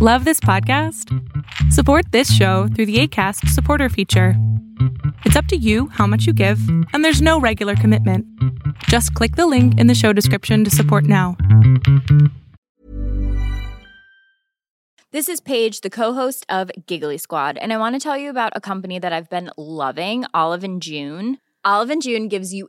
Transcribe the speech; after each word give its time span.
Love 0.00 0.24
this 0.24 0.38
podcast? 0.38 1.12
Support 1.72 2.12
this 2.12 2.32
show 2.32 2.68
through 2.68 2.86
the 2.86 3.00
ACAST 3.00 3.48
supporter 3.48 3.88
feature. 3.88 4.34
It's 5.24 5.34
up 5.34 5.46
to 5.46 5.56
you 5.56 5.88
how 5.88 6.06
much 6.06 6.24
you 6.24 6.32
give, 6.32 6.60
and 6.92 7.04
there's 7.04 7.20
no 7.20 7.40
regular 7.40 7.74
commitment. 7.74 8.24
Just 8.84 9.12
click 9.14 9.34
the 9.34 9.48
link 9.48 9.76
in 9.76 9.88
the 9.88 9.96
show 9.96 10.12
description 10.12 10.62
to 10.62 10.70
support 10.70 11.02
now. 11.02 11.36
This 15.10 15.28
is 15.28 15.40
Paige, 15.40 15.80
the 15.80 15.90
co-host 15.90 16.46
of 16.48 16.70
Giggly 16.86 17.18
Squad, 17.18 17.58
and 17.58 17.72
I 17.72 17.76
want 17.76 17.96
to 17.96 18.00
tell 18.00 18.16
you 18.16 18.30
about 18.30 18.52
a 18.54 18.60
company 18.60 19.00
that 19.00 19.12
I've 19.12 19.28
been 19.28 19.50
loving, 19.56 20.24
Olive 20.32 20.62
and 20.62 20.80
June. 20.80 21.38
Olive 21.64 21.90
and 21.90 22.00
June 22.00 22.28
gives 22.28 22.54
you 22.54 22.68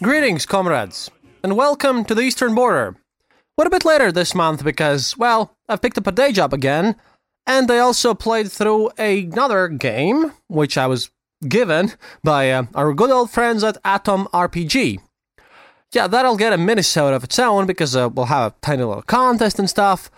Greetings, 0.00 0.46
comrades, 0.46 1.10
and 1.42 1.56
welcome 1.56 2.04
to 2.04 2.14
the 2.14 2.22
Eastern 2.22 2.54
Border. 2.54 2.94
We're 3.56 3.66
a 3.66 3.70
bit 3.70 3.84
later 3.84 4.12
this 4.12 4.32
month 4.32 4.62
because, 4.62 5.18
well, 5.18 5.56
I've 5.68 5.82
picked 5.82 5.98
up 5.98 6.06
a 6.06 6.12
day 6.12 6.30
job 6.30 6.54
again, 6.54 6.94
and 7.48 7.68
I 7.68 7.78
also 7.78 8.14
played 8.14 8.52
through 8.52 8.90
another 8.96 9.66
game, 9.66 10.34
which 10.46 10.78
I 10.78 10.86
was 10.86 11.10
given 11.48 11.94
by 12.22 12.48
uh, 12.52 12.66
our 12.76 12.94
good 12.94 13.10
old 13.10 13.32
friends 13.32 13.64
at 13.64 13.76
Atom 13.84 14.28
RPG. 14.32 15.00
Yeah, 15.92 16.06
that'll 16.06 16.36
get 16.36 16.52
a 16.52 16.58
Minnesota 16.58 17.16
of 17.16 17.24
its 17.24 17.38
own 17.40 17.66
because 17.66 17.96
uh, 17.96 18.08
we'll 18.08 18.26
have 18.26 18.52
a 18.52 18.54
tiny 18.60 18.84
little 18.84 19.02
contest 19.02 19.58
and 19.58 19.68
stuff. 19.68 20.12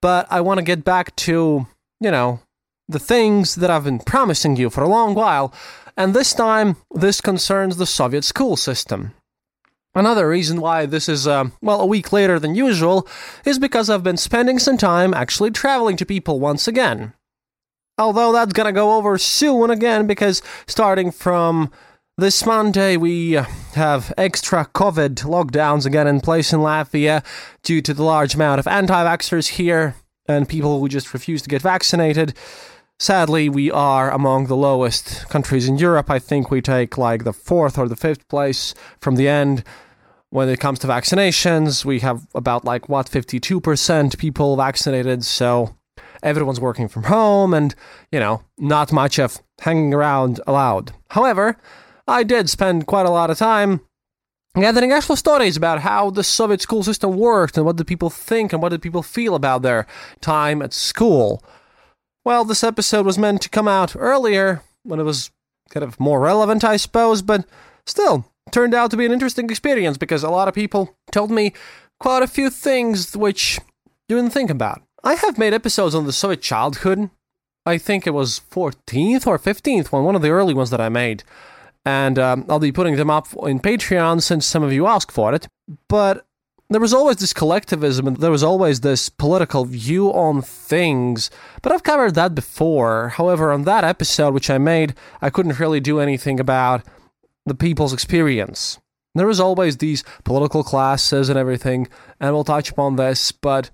But 0.00 0.26
I 0.30 0.40
want 0.40 0.58
to 0.58 0.64
get 0.64 0.82
back 0.82 1.14
to, 1.16 1.68
you 2.00 2.10
know, 2.10 2.40
the 2.88 2.98
things 2.98 3.54
that 3.54 3.70
I've 3.70 3.84
been 3.84 4.00
promising 4.00 4.56
you 4.56 4.68
for 4.68 4.82
a 4.82 4.88
long 4.88 5.14
while. 5.14 5.54
And 5.96 6.14
this 6.14 6.32
time, 6.32 6.76
this 6.92 7.20
concerns 7.20 7.76
the 7.76 7.86
Soviet 7.86 8.24
school 8.24 8.56
system. 8.56 9.12
Another 9.94 10.26
reason 10.28 10.60
why 10.60 10.86
this 10.86 11.08
is, 11.08 11.26
uh, 11.26 11.50
well, 11.60 11.80
a 11.80 11.86
week 11.86 12.12
later 12.12 12.38
than 12.38 12.54
usual 12.54 13.06
is 13.44 13.58
because 13.58 13.90
I've 13.90 14.02
been 14.02 14.16
spending 14.16 14.58
some 14.58 14.78
time 14.78 15.12
actually 15.12 15.50
traveling 15.50 15.98
to 15.98 16.06
people 16.06 16.40
once 16.40 16.66
again. 16.66 17.12
Although 17.98 18.32
that's 18.32 18.54
gonna 18.54 18.72
go 18.72 18.96
over 18.96 19.18
soon 19.18 19.70
again 19.70 20.06
because 20.06 20.40
starting 20.66 21.10
from 21.10 21.70
this 22.16 22.46
Monday, 22.46 22.96
we 22.96 23.32
have 23.74 24.14
extra 24.16 24.66
COVID 24.74 25.24
lockdowns 25.24 25.84
again 25.84 26.06
in 26.06 26.20
place 26.20 26.54
in 26.54 26.60
Latvia 26.60 27.22
due 27.62 27.82
to 27.82 27.92
the 27.92 28.02
large 28.02 28.34
amount 28.34 28.60
of 28.60 28.66
anti 28.66 29.04
vaxxers 29.04 29.48
here 29.48 29.94
and 30.26 30.48
people 30.48 30.80
who 30.80 30.88
just 30.88 31.12
refuse 31.12 31.42
to 31.42 31.50
get 31.50 31.60
vaccinated. 31.60 32.34
Sadly, 33.02 33.48
we 33.48 33.68
are 33.68 34.12
among 34.12 34.46
the 34.46 34.54
lowest 34.54 35.28
countries 35.28 35.66
in 35.66 35.76
Europe. 35.76 36.08
I 36.08 36.20
think 36.20 36.52
we 36.52 36.62
take 36.62 36.96
like 36.96 37.24
the 37.24 37.32
fourth 37.32 37.76
or 37.76 37.88
the 37.88 37.96
fifth 37.96 38.28
place 38.28 38.74
from 39.00 39.16
the 39.16 39.26
end 39.26 39.64
when 40.30 40.48
it 40.48 40.60
comes 40.60 40.78
to 40.78 40.86
vaccinations. 40.86 41.84
We 41.84 41.98
have 41.98 42.28
about 42.32 42.64
like 42.64 42.88
what 42.88 43.10
52% 43.10 44.16
people 44.18 44.54
vaccinated, 44.54 45.24
so 45.24 45.74
everyone's 46.22 46.60
working 46.60 46.86
from 46.86 47.02
home 47.02 47.52
and, 47.54 47.74
you 48.12 48.20
know, 48.20 48.44
not 48.56 48.92
much 48.92 49.18
of 49.18 49.40
hanging 49.58 49.92
around 49.92 50.40
allowed. 50.46 50.92
However, 51.10 51.56
I 52.06 52.22
did 52.22 52.48
spend 52.48 52.86
quite 52.86 53.06
a 53.06 53.10
lot 53.10 53.30
of 53.30 53.36
time 53.36 53.80
gathering 54.54 54.92
actual 54.92 55.16
stories 55.16 55.56
about 55.56 55.80
how 55.80 56.10
the 56.10 56.22
Soviet 56.22 56.60
school 56.60 56.84
system 56.84 57.16
worked 57.16 57.56
and 57.56 57.66
what 57.66 57.74
did 57.74 57.88
people 57.88 58.10
think 58.10 58.52
and 58.52 58.62
what 58.62 58.68
did 58.68 58.80
people 58.80 59.02
feel 59.02 59.34
about 59.34 59.62
their 59.62 59.88
time 60.20 60.62
at 60.62 60.72
school. 60.72 61.42
Well, 62.24 62.44
this 62.44 62.62
episode 62.62 63.04
was 63.04 63.18
meant 63.18 63.42
to 63.42 63.48
come 63.48 63.66
out 63.66 63.96
earlier 63.96 64.62
when 64.84 65.00
it 65.00 65.04
was 65.04 65.30
kind 65.70 65.82
of 65.82 65.98
more 65.98 66.20
relevant, 66.20 66.62
I 66.62 66.76
suppose, 66.76 67.20
but 67.20 67.44
still, 67.84 68.26
turned 68.52 68.74
out 68.74 68.90
to 68.92 68.96
be 68.96 69.06
an 69.06 69.12
interesting 69.12 69.50
experience 69.50 69.98
because 69.98 70.22
a 70.22 70.30
lot 70.30 70.46
of 70.46 70.54
people 70.54 70.94
told 71.10 71.30
me 71.32 71.52
quite 71.98 72.22
a 72.22 72.28
few 72.28 72.48
things 72.48 73.16
which 73.16 73.58
you 74.08 74.16
didn't 74.16 74.32
think 74.32 74.50
about. 74.50 74.82
I 75.02 75.14
have 75.14 75.38
made 75.38 75.52
episodes 75.52 75.94
on 75.96 76.06
the 76.06 76.12
Soviet 76.12 76.42
childhood. 76.42 77.10
I 77.66 77.78
think 77.78 78.06
it 78.06 78.14
was 78.14 78.40
14th 78.50 79.26
or 79.26 79.38
15th 79.38 79.90
one, 79.90 80.04
one 80.04 80.14
of 80.14 80.22
the 80.22 80.30
early 80.30 80.54
ones 80.54 80.70
that 80.70 80.80
I 80.80 80.88
made. 80.88 81.24
And 81.84 82.18
um, 82.18 82.44
I'll 82.48 82.60
be 82.60 82.70
putting 82.70 82.94
them 82.94 83.10
up 83.10 83.28
in 83.44 83.58
Patreon 83.58 84.22
since 84.22 84.46
some 84.46 84.62
of 84.62 84.72
you 84.72 84.86
asked 84.86 85.10
for 85.10 85.34
it. 85.34 85.48
But 85.88 86.24
there 86.74 86.80
was 86.80 86.94
always 86.94 87.16
this 87.16 87.32
collectivism 87.32 88.06
and 88.06 88.16
there 88.18 88.30
was 88.30 88.42
always 88.42 88.80
this 88.80 89.08
political 89.08 89.64
view 89.64 90.08
on 90.08 90.42
things. 90.42 91.30
But 91.60 91.72
I've 91.72 91.82
covered 91.82 92.14
that 92.14 92.34
before. 92.34 93.10
However, 93.10 93.52
on 93.52 93.62
that 93.64 93.84
episode, 93.84 94.34
which 94.34 94.50
I 94.50 94.58
made, 94.58 94.94
I 95.20 95.30
couldn't 95.30 95.58
really 95.58 95.80
do 95.80 96.00
anything 96.00 96.38
about 96.38 96.82
the 97.46 97.54
people's 97.54 97.92
experience. 97.92 98.78
There 99.14 99.26
was 99.26 99.40
always 99.40 99.76
these 99.76 100.04
political 100.24 100.62
classes 100.64 101.28
and 101.28 101.38
everything, 101.38 101.88
and 102.18 102.32
we'll 102.32 102.44
touch 102.44 102.70
upon 102.70 102.96
this, 102.96 103.30
but 103.30 103.70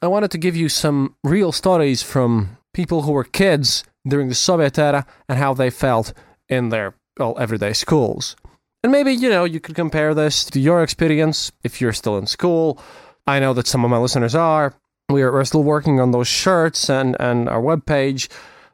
I 0.00 0.06
wanted 0.06 0.30
to 0.32 0.38
give 0.38 0.54
you 0.54 0.68
some 0.68 1.16
real 1.24 1.50
stories 1.50 2.02
from 2.02 2.58
people 2.72 3.02
who 3.02 3.12
were 3.12 3.24
kids 3.24 3.82
during 4.06 4.28
the 4.28 4.34
Soviet 4.34 4.78
era 4.78 5.06
and 5.28 5.38
how 5.38 5.54
they 5.54 5.70
felt 5.70 6.12
in 6.48 6.68
their 6.68 6.94
well, 7.18 7.36
everyday 7.38 7.72
schools. 7.72 8.36
And 8.82 8.92
maybe, 8.92 9.12
you 9.12 9.28
know, 9.28 9.44
you 9.44 9.60
could 9.60 9.74
compare 9.74 10.14
this 10.14 10.44
to 10.46 10.60
your 10.60 10.82
experience 10.82 11.50
if 11.64 11.80
you're 11.80 11.92
still 11.92 12.18
in 12.18 12.26
school. 12.26 12.80
I 13.26 13.40
know 13.40 13.52
that 13.54 13.66
some 13.66 13.84
of 13.84 13.90
my 13.90 13.98
listeners 13.98 14.34
are. 14.34 14.74
We're, 15.08 15.32
we're 15.32 15.44
still 15.44 15.64
working 15.64 16.00
on 16.00 16.12
those 16.12 16.28
shirts 16.28 16.88
and, 16.88 17.16
and 17.18 17.48
our 17.48 17.60
webpage 17.60 18.28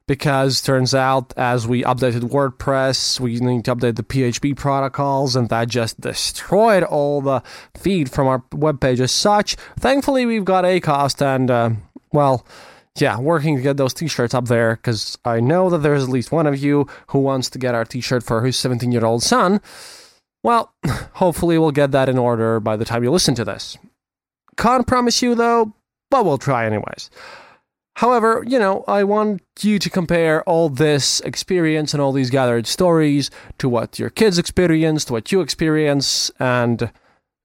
because 0.07 0.61
turns 0.61 0.95
out 0.95 1.33
as 1.37 1.67
we 1.67 1.83
updated 1.85 2.31
WordPress, 2.31 3.21
we 3.21 3.39
need 3.39 3.65
to 3.67 3.75
update 3.75 3.97
the 3.97 4.03
PHP 4.03 4.57
protocols, 4.57 5.37
and 5.37 5.49
that 5.49 5.69
just 5.69 6.01
destroyed 6.01 6.83
all 6.83 7.21
the 7.21 7.43
feed 7.75 8.11
from 8.11 8.27
our 8.27 8.41
webpage 8.51 9.01
as 9.01 9.13
such. 9.13 9.57
Thankfully, 9.79 10.27
we've 10.27 10.45
got 10.45 10.65
Acast, 10.65 11.23
and 11.25 11.51
uh, 11.51 11.71
well, 12.13 12.45
yeah, 12.97 13.19
working 13.19 13.57
to 13.57 13.63
get 13.63 13.77
those 13.77 13.95
t-shirts 13.95 14.35
up 14.35 14.47
there 14.47 14.77
because 14.77 15.19
I 15.25 15.41
know 15.41 15.71
that 15.71 15.79
there's 15.79 16.05
at 16.05 16.11
least 16.11 16.33
one 16.33 16.47
of 16.47 16.59
you 16.59 16.87
who 17.09 17.21
wants 17.21 17.49
to 17.51 17.59
get 17.59 17.75
our 17.75 17.85
t-shirt 17.85 18.23
for 18.23 18.45
his 18.45 18.57
17-year-old 18.57 19.23
son. 19.23 19.61
Well, 20.43 20.73
hopefully 21.15 21.59
we'll 21.59 21.71
get 21.71 21.93
that 21.93 22.09
in 22.09 22.19
order 22.19 22.61
by 22.61 22.77
the 22.77 22.85
time 22.85 23.03
you 23.03 23.11
listen 23.11 23.35
to 23.37 23.45
this. 23.45 23.79
Can't 24.57 24.87
promise 24.87 25.23
you 25.23 25.35
though, 25.35 25.75
but 26.11 26.25
we'll 26.25 26.39
try 26.39 26.67
anyways. 26.67 27.11
However, 27.97 28.43
you 28.47 28.59
know, 28.59 28.85
I 28.89 29.05
want 29.05 29.43
you 29.61 29.79
to 29.79 29.91
compare 29.91 30.43
all 30.45 30.69
this 30.69 31.21
experience 31.21 31.93
and 31.93 32.01
all 32.01 32.13
these 32.13 32.31
gathered 32.31 32.67
stories 32.67 33.31
to 33.59 33.69
what 33.69 33.99
your 33.99 34.11
kids 34.11 34.39
experienced, 34.39 35.11
what 35.11 35.31
you 35.31 35.43
experience, 35.43 36.31
and, 36.39 36.91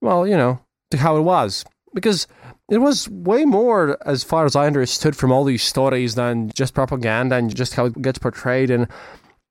well, 0.02 0.26
you 0.26 0.38
know, 0.38 0.62
to 0.92 0.98
how 0.98 1.18
it 1.18 1.22
was. 1.22 1.66
Because 1.94 2.28
it 2.70 2.80
was 2.80 3.08
way 3.10 3.46
more, 3.46 3.98
as 4.06 4.24
far 4.24 4.46
as 4.46 4.56
I 4.56 4.68
understood, 4.68 5.16
from 5.16 5.32
all 5.32 5.44
these 5.44 5.64
stories 5.64 6.16
than 6.16 6.52
just 6.54 6.74
propaganda 6.74 7.36
and 7.36 7.54
just 7.56 7.76
how 7.76 7.86
it 7.86 8.02
gets 8.02 8.20
portrayed 8.20 8.70
in 8.70 8.88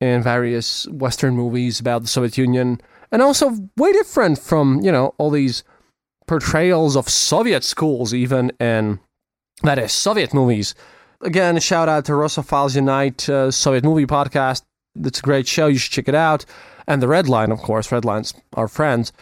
in 0.00 0.22
various 0.22 0.86
Western 0.88 1.34
movies 1.34 1.80
about 1.80 2.02
the 2.02 2.08
Soviet 2.08 2.36
Union, 2.36 2.80
and 3.10 3.22
also 3.22 3.56
way 3.78 3.92
different 3.92 4.38
from 4.38 4.80
you 4.82 4.92
know 4.92 5.14
all 5.18 5.30
these 5.30 5.64
portrayals 6.26 6.96
of 6.96 7.08
Soviet 7.08 7.64
schools, 7.64 8.12
even 8.12 8.52
in 8.60 9.00
that 9.62 9.78
is 9.78 9.92
Soviet 9.92 10.34
movies. 10.34 10.74
Again, 11.22 11.58
shout 11.60 11.88
out 11.88 12.04
to 12.06 12.12
Russophiles 12.12 12.76
Unite 12.76 13.28
uh, 13.28 13.50
Soviet 13.50 13.84
movie 13.84 14.06
podcast. 14.06 14.62
It's 15.02 15.20
a 15.20 15.22
great 15.22 15.46
show. 15.46 15.66
You 15.66 15.78
should 15.78 15.92
check 15.92 16.08
it 16.08 16.14
out. 16.14 16.44
And 16.86 17.02
the 17.02 17.08
Red 17.08 17.28
Line, 17.28 17.50
of 17.50 17.60
course. 17.60 17.90
Red 17.90 18.04
Line's 18.04 18.34
our 18.54 18.68
friends. 18.68 19.12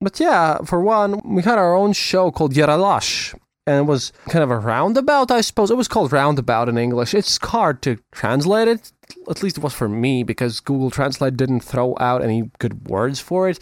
But 0.00 0.18
yeah, 0.20 0.58
for 0.64 0.80
one, 0.82 1.20
we 1.24 1.42
had 1.42 1.58
our 1.58 1.74
own 1.74 1.92
show 1.92 2.30
called 2.30 2.54
Yeralash, 2.54 3.34
and 3.66 3.78
it 3.78 3.90
was 3.90 4.12
kind 4.28 4.42
of 4.42 4.50
a 4.50 4.58
roundabout, 4.58 5.30
I 5.30 5.40
suppose. 5.40 5.70
It 5.70 5.76
was 5.76 5.88
called 5.88 6.12
roundabout 6.12 6.68
in 6.68 6.76
English. 6.76 7.14
It's 7.14 7.38
hard 7.42 7.80
to 7.82 7.98
translate 8.12 8.68
it. 8.68 8.92
At 9.28 9.42
least 9.42 9.58
it 9.58 9.64
was 9.64 9.74
for 9.74 9.88
me 9.88 10.22
because 10.22 10.60
Google 10.60 10.90
Translate 10.90 11.36
didn't 11.36 11.60
throw 11.60 11.96
out 11.98 12.22
any 12.22 12.50
good 12.58 12.88
words 12.88 13.20
for 13.20 13.48
it. 13.48 13.58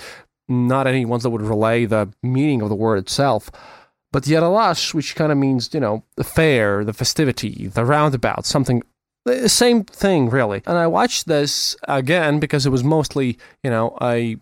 Not 0.48 0.86
any 0.86 1.04
ones 1.04 1.22
that 1.22 1.30
would 1.30 1.42
relay 1.42 1.84
the 1.84 2.12
meaning 2.22 2.62
of 2.62 2.68
the 2.68 2.74
word 2.74 2.98
itself. 2.98 3.50
But 4.12 4.24
Yeralash, 4.24 4.92
which 4.92 5.14
kind 5.14 5.32
of 5.32 5.38
means, 5.38 5.72
you 5.72 5.80
know, 5.80 6.04
the 6.16 6.24
fair, 6.24 6.84
the 6.84 6.92
festivity, 6.92 7.68
the 7.68 7.84
roundabout, 7.84 8.44
something 8.44 8.82
the 9.24 9.48
same 9.48 9.84
thing 9.84 10.30
really. 10.30 10.62
And 10.66 10.76
I 10.76 10.88
watched 10.88 11.26
this 11.26 11.76
again 11.84 12.40
because 12.40 12.66
it 12.66 12.70
was 12.70 12.82
mostly, 12.82 13.38
you 13.62 13.70
know, 13.70 13.96
a 14.00 14.36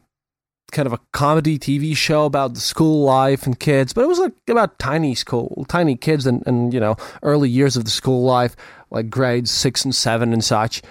kind 0.71 0.87
of 0.87 0.93
a 0.93 1.01
comedy 1.13 1.59
TV 1.59 1.97
show 1.97 2.25
about 2.25 2.55
the 2.55 2.61
school 2.61 3.05
life 3.05 3.47
and 3.47 3.59
kids, 3.59 3.93
but 3.93 4.03
it 4.03 4.09
was 4.09 4.19
like 4.19 4.33
about 4.49 4.79
tiny 4.79 5.15
school, 5.15 5.67
tiny 5.69 5.97
kids 5.97 6.27
and, 6.27 6.43
and 6.47 6.73
you 6.73 6.81
know, 6.81 6.97
early 7.23 7.49
years 7.49 7.77
of 7.77 7.85
the 7.85 7.91
school 7.91 8.23
life, 8.23 8.57
like 8.91 9.11
grades 9.11 9.51
six 9.51 9.85
and 9.85 9.95
seven 9.95 10.33
and 10.33 10.45
such. 10.45 10.83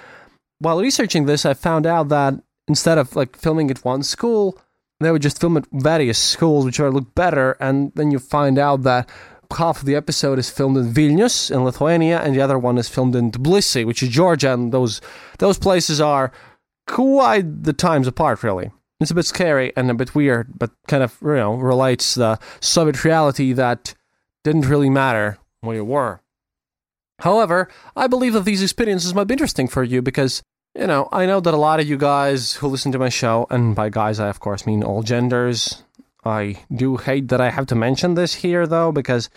While 0.59 0.79
researching 0.79 1.25
this, 1.25 1.45
I 1.45 1.53
found 1.53 1.85
out 1.85 2.09
that 2.09 2.35
instead 2.67 2.97
of 2.97 3.15
like 3.15 3.37
filming 3.37 3.71
at 3.71 3.83
one 3.83 4.03
school, 4.03 4.59
they 4.99 5.11
would 5.11 5.21
just 5.21 5.39
film 5.39 5.57
at 5.57 5.65
various 5.71 6.17
schools, 6.17 6.65
which 6.65 6.79
would 6.79 6.93
look 6.93 7.15
better, 7.15 7.55
and 7.59 7.91
then 7.95 8.11
you 8.11 8.19
find 8.19 8.59
out 8.59 8.83
that 8.83 9.09
half 9.57 9.79
of 9.79 9.85
the 9.85 9.95
episode 9.95 10.37
is 10.37 10.49
filmed 10.49 10.77
in 10.77 10.93
Vilnius 10.93 11.49
in 11.49 11.63
Lithuania, 11.63 12.19
and 12.19 12.35
the 12.35 12.41
other 12.41 12.59
one 12.59 12.77
is 12.77 12.89
filmed 12.89 13.15
in 13.15 13.31
Tbilisi, 13.31 13.85
which 13.85 14.03
is 14.03 14.09
Georgia, 14.09 14.53
and 14.53 14.71
those 14.71 15.01
those 15.39 15.57
places 15.57 16.01
are 16.01 16.31
quite 16.87 17.63
the 17.63 17.73
times 17.73 18.07
apart, 18.07 18.43
really. 18.43 18.71
It's 18.99 19.11
a 19.11 19.15
bit 19.15 19.25
scary 19.25 19.71
and 19.77 19.89
a 19.89 19.93
bit 19.93 20.13
weird, 20.13 20.57
but 20.57 20.71
kind 20.87 21.03
of 21.03 21.17
you 21.21 21.35
know 21.35 21.55
relates 21.55 22.15
the 22.15 22.37
Soviet 22.59 23.03
reality 23.03 23.53
that 23.53 23.93
didn't 24.43 24.67
really 24.67 24.89
matter 24.89 25.37
where 25.61 25.77
you 25.77 25.85
were. 25.85 26.21
However, 27.19 27.69
I 27.95 28.07
believe 28.07 28.33
that 28.33 28.45
these 28.45 28.61
experiences 28.61 29.13
might 29.13 29.27
be 29.27 29.33
interesting 29.33 29.67
for 29.67 29.83
you 29.83 30.01
because 30.01 30.41
you 30.77 30.87
know 30.87 31.07
I 31.11 31.25
know 31.25 31.39
that 31.39 31.53
a 31.53 31.57
lot 31.57 31.79
of 31.79 31.87
you 31.87 31.97
guys 31.97 32.55
who 32.55 32.67
listen 32.67 32.91
to 32.91 32.99
my 32.99 33.09
show, 33.09 33.47
and 33.49 33.75
by 33.75 33.89
guys 33.89 34.19
I 34.19 34.27
of 34.27 34.39
course 34.39 34.65
mean 34.65 34.83
all 34.83 35.03
genders. 35.03 35.83
I 36.25 36.59
do 36.73 36.97
hate 36.97 37.29
that 37.29 37.39
I 37.39 37.49
have 37.49 37.67
to 37.67 37.75
mention 37.75 38.15
this 38.15 38.35
here 38.35 38.67
though 38.67 38.91
because 38.91 39.29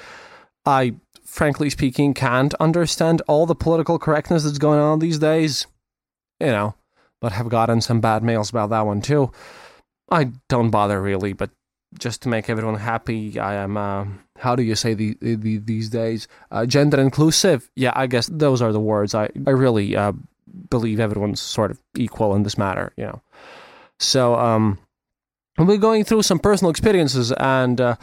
I 0.66 0.96
frankly 1.24 1.70
speaking 1.70 2.14
can't 2.14 2.52
understand 2.54 3.22
all 3.28 3.46
the 3.46 3.54
political 3.54 3.98
correctness 3.98 4.42
that's 4.42 4.58
going 4.58 4.80
on 4.80 4.98
these 4.98 5.18
days. 5.18 5.66
You 6.40 6.48
know, 6.48 6.74
but 7.22 7.32
have 7.32 7.48
gotten 7.48 7.80
some 7.80 8.00
bad 8.00 8.22
mails 8.22 8.50
about 8.50 8.70
that 8.70 8.84
one 8.84 9.00
too. 9.00 9.30
I 10.10 10.32
don't 10.48 10.70
bother 10.70 11.00
really, 11.00 11.32
but 11.32 11.50
just 11.98 12.22
to 12.22 12.28
make 12.28 12.50
everyone 12.50 12.74
happy, 12.74 13.38
I 13.38 13.54
am. 13.54 13.76
Uh, 13.76 14.06
how 14.36 14.56
do 14.56 14.62
you 14.62 14.74
say 14.74 14.92
the, 14.94 15.16
the 15.20 15.58
these 15.58 15.88
days? 15.88 16.26
Uh, 16.50 16.66
gender 16.66 17.00
inclusive. 17.00 17.70
Yeah, 17.76 17.92
I 17.94 18.08
guess 18.08 18.26
those 18.26 18.60
are 18.60 18.72
the 18.72 18.80
words. 18.80 19.14
I 19.14 19.30
I 19.46 19.50
really 19.50 19.96
uh, 19.96 20.12
believe 20.68 20.98
everyone's 21.00 21.40
sort 21.40 21.70
of 21.70 21.80
equal 21.96 22.34
in 22.34 22.42
this 22.42 22.58
matter. 22.58 22.92
You 22.96 23.04
know, 23.04 23.22
so 24.00 24.34
um, 24.34 24.78
we're 25.56 25.76
going 25.76 26.04
through 26.04 26.22
some 26.22 26.40
personal 26.40 26.70
experiences, 26.70 27.30
and 27.32 27.80
uh, 27.80 27.96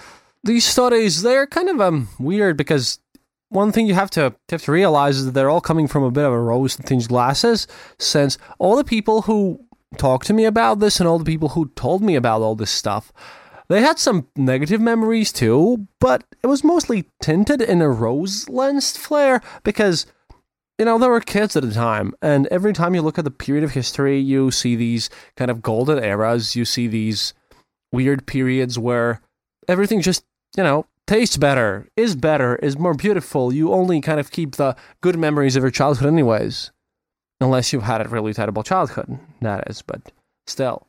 these 0.45 0.63
stories 0.63 1.21
they're 1.24 1.48
kind 1.48 1.68
of 1.68 1.81
um 1.81 2.07
weird 2.19 2.56
because 2.56 3.00
one 3.50 3.72
thing 3.72 3.88
you 3.88 3.96
have 3.96 4.10
to 4.12 4.36
have 4.50 4.63
to 4.63 4.72
realize 4.72 5.18
is 5.18 5.25
that 5.25 5.31
they're 5.31 5.50
all 5.50 5.62
coming 5.62 5.88
from 5.88 6.04
a 6.04 6.12
bit 6.12 6.25
of 6.25 6.34
a 6.34 6.40
rose 6.40 6.75
tinted 6.75 7.10
glasses, 7.10 7.68
since 7.98 8.38
all 8.57 8.75
the 8.75 8.84
people 8.84 9.24
who 9.24 9.66
talked 9.98 10.28
to 10.28 10.34
me 10.34 10.46
about 10.46 10.80
this 10.80 11.00
and 11.00 11.07
all 11.10 11.19
the 11.19 11.25
people 11.25 11.50
who 11.50 11.69
told 11.75 12.01
me 12.01 12.16
about 12.16 12.42
all 12.42 12.56
this 12.56 12.72
stuff, 12.72 13.12
they 13.68 13.81
had 13.81 14.00
some 14.00 14.28
negative 14.36 14.81
memories 14.81 15.31
too, 15.31 15.88
but 16.00 16.24
it 16.44 16.48
was 16.48 16.63
mostly 16.63 17.06
tinted 17.22 17.62
in 17.62 17.81
a 17.81 17.90
rose 17.90 18.48
lensed 18.50 18.98
flare 18.98 19.42
because 19.63 20.06
you 20.80 20.86
know, 20.86 20.98
there 20.98 21.10
were 21.10 21.19
kids 21.19 21.57
at 21.57 21.63
the 21.63 21.74
time, 21.74 22.13
and 22.22 22.48
every 22.48 22.72
time 22.72 22.95
you 22.95 23.02
look 23.02 23.19
at 23.19 23.25
the 23.25 23.31
period 23.31 23.66
of 23.66 23.72
history, 23.72 24.18
you 24.18 24.50
see 24.50 24.78
these 24.78 25.10
kind 25.36 25.52
of 25.52 25.62
golden 25.62 26.02
eras, 26.02 26.56
you 26.56 26.63
see 26.63 26.88
these 26.88 27.34
weird 27.92 28.25
periods 28.25 28.80
where 28.80 29.19
everything 29.68 30.00
just, 30.00 30.24
you 30.56 30.63
know, 30.63 30.86
tastes 31.10 31.38
better, 31.38 31.88
is 31.98 32.16
better, 32.16 32.56
is 32.58 32.78
more 32.78 32.94
beautiful. 32.94 33.52
You 33.52 33.74
only 33.74 34.00
kind 34.00 34.20
of 34.20 34.30
keep 34.30 34.56
the 34.56 34.76
good 35.02 35.18
memories 35.18 35.56
of 35.56 35.64
your 35.64 35.72
childhood, 35.72 36.08
anyways. 36.08 36.72
Unless 37.42 37.74
you've 37.74 37.84
had 37.84 38.06
a 38.06 38.10
really 38.10 38.32
terrible 38.32 38.62
childhood, 38.62 39.18
that 39.42 39.68
is, 39.68 39.82
but 39.82 40.12
still. 40.46 40.86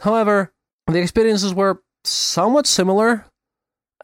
However, 0.00 0.52
the 0.86 1.00
experiences 1.00 1.52
were 1.52 1.82
somewhat 2.02 2.66
similar, 2.66 3.26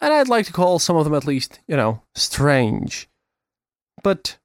and 0.02 0.12
I'd 0.12 0.28
like 0.28 0.44
to 0.46 0.52
call 0.52 0.78
some 0.78 0.96
of 0.96 1.04
them 1.04 1.14
at 1.14 1.26
least, 1.26 1.60
you 1.66 1.76
know, 1.76 2.02
strange. 2.14 3.08
But 4.02 4.36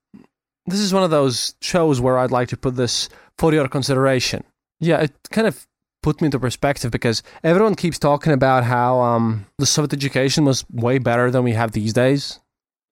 this 0.68 0.80
is 0.80 0.94
one 0.94 1.04
of 1.04 1.12
those 1.12 1.56
shows 1.62 2.00
where 2.00 2.18
I'd 2.18 2.32
like 2.32 2.48
to 2.50 2.58
put 2.58 2.78
this 2.78 3.10
for 3.38 3.54
your 3.54 3.68
consideration. 3.68 4.46
Yeah, 4.80 5.02
it 5.02 5.12
kind 5.32 5.48
of 5.48 5.68
put 6.08 6.22
me 6.22 6.28
into 6.28 6.40
perspective 6.40 6.90
because 6.90 7.22
everyone 7.44 7.76
keeps 7.76 8.00
talking 8.00 8.32
about 8.32 8.64
how 8.64 9.02
um, 9.02 9.46
the 9.58 9.66
Soviet 9.66 9.92
education 9.92 10.46
was 10.46 10.64
way 10.72 11.00
better 11.00 11.30
than 11.30 11.44
we 11.44 11.52
have 11.52 11.74
these 11.74 11.92
days. 11.92 12.40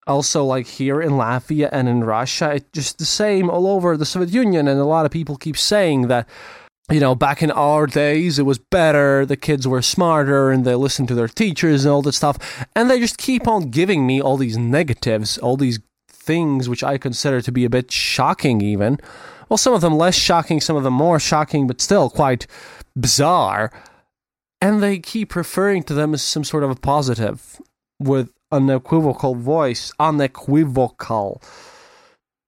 Also, 0.05 0.43
like 0.43 0.67
here 0.67 1.01
in 1.01 1.11
Latvia 1.11 1.69
and 1.71 1.87
in 1.87 2.03
Russia, 2.03 2.55
it's 2.55 2.69
just 2.73 2.97
the 2.97 3.05
same 3.05 3.49
all 3.49 3.67
over 3.67 3.95
the 3.95 4.05
Soviet 4.05 4.31
Union, 4.31 4.67
and 4.67 4.81
a 4.81 4.83
lot 4.83 5.05
of 5.05 5.13
people 5.13 5.37
keep 5.37 5.57
saying 5.57 6.09
that. 6.09 6.27
You 6.91 6.99
know, 6.99 7.15
back 7.15 7.41
in 7.41 7.49
our 7.49 7.87
days, 7.87 8.37
it 8.37 8.45
was 8.45 8.59
better. 8.59 9.25
The 9.25 9.35
kids 9.35 9.67
were 9.67 9.81
smarter 9.81 10.51
and 10.51 10.63
they 10.63 10.75
listened 10.75 11.07
to 11.07 11.15
their 11.15 11.27
teachers 11.27 11.83
and 11.83 11.91
all 11.91 12.03
that 12.03 12.13
stuff. 12.13 12.37
And 12.75 12.91
they 12.91 12.99
just 12.99 13.17
keep 13.17 13.47
on 13.47 13.71
giving 13.71 14.05
me 14.05 14.21
all 14.21 14.37
these 14.37 14.55
negatives, 14.55 15.39
all 15.39 15.57
these 15.57 15.79
things 16.07 16.69
which 16.69 16.83
I 16.83 16.99
consider 16.99 17.41
to 17.41 17.51
be 17.51 17.65
a 17.65 17.71
bit 17.71 17.91
shocking, 17.91 18.61
even. 18.61 18.99
Well, 19.49 19.57
some 19.57 19.73
of 19.73 19.81
them 19.81 19.95
less 19.97 20.15
shocking, 20.15 20.61
some 20.61 20.75
of 20.75 20.83
them 20.83 20.93
more 20.93 21.19
shocking, 21.19 21.65
but 21.65 21.81
still 21.81 22.09
quite 22.09 22.45
bizarre. 22.97 23.71
And 24.61 24.81
they 24.81 24.99
keep 24.99 25.35
referring 25.35 25.83
to 25.83 25.93
them 25.93 26.13
as 26.13 26.23
some 26.23 26.43
sort 26.43 26.63
of 26.63 26.71
a 26.71 26.75
positive 26.75 27.61
with 27.99 28.31
unequivocal 28.51 29.35
voice. 29.35 29.91
Unequivocal. 29.99 31.41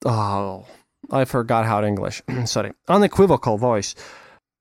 Oh, 0.06 0.66
I 1.12 1.26
forgot 1.26 1.66
how 1.66 1.82
to 1.82 1.88
English. 1.88 2.22
Sorry. 2.46 2.72
Unequivocal 2.88 3.58
voice. 3.58 3.96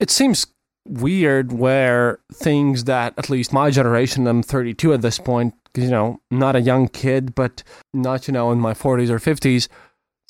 It 0.00 0.10
seems 0.10 0.46
weird 0.88 1.52
where 1.52 2.20
things 2.32 2.84
that 2.84 3.14
at 3.18 3.30
least 3.30 3.52
my 3.52 3.70
generation, 3.70 4.26
I'm 4.26 4.42
32 4.42 4.92
at 4.92 5.02
this 5.02 5.18
point, 5.18 5.54
you 5.74 5.90
know, 5.90 6.20
not 6.30 6.56
a 6.56 6.60
young 6.60 6.88
kid, 6.88 7.34
but 7.34 7.62
not, 7.92 8.28
you 8.28 8.32
know, 8.32 8.52
in 8.52 8.58
my 8.58 8.72
40s 8.72 9.10
or 9.10 9.18
50s. 9.18 9.68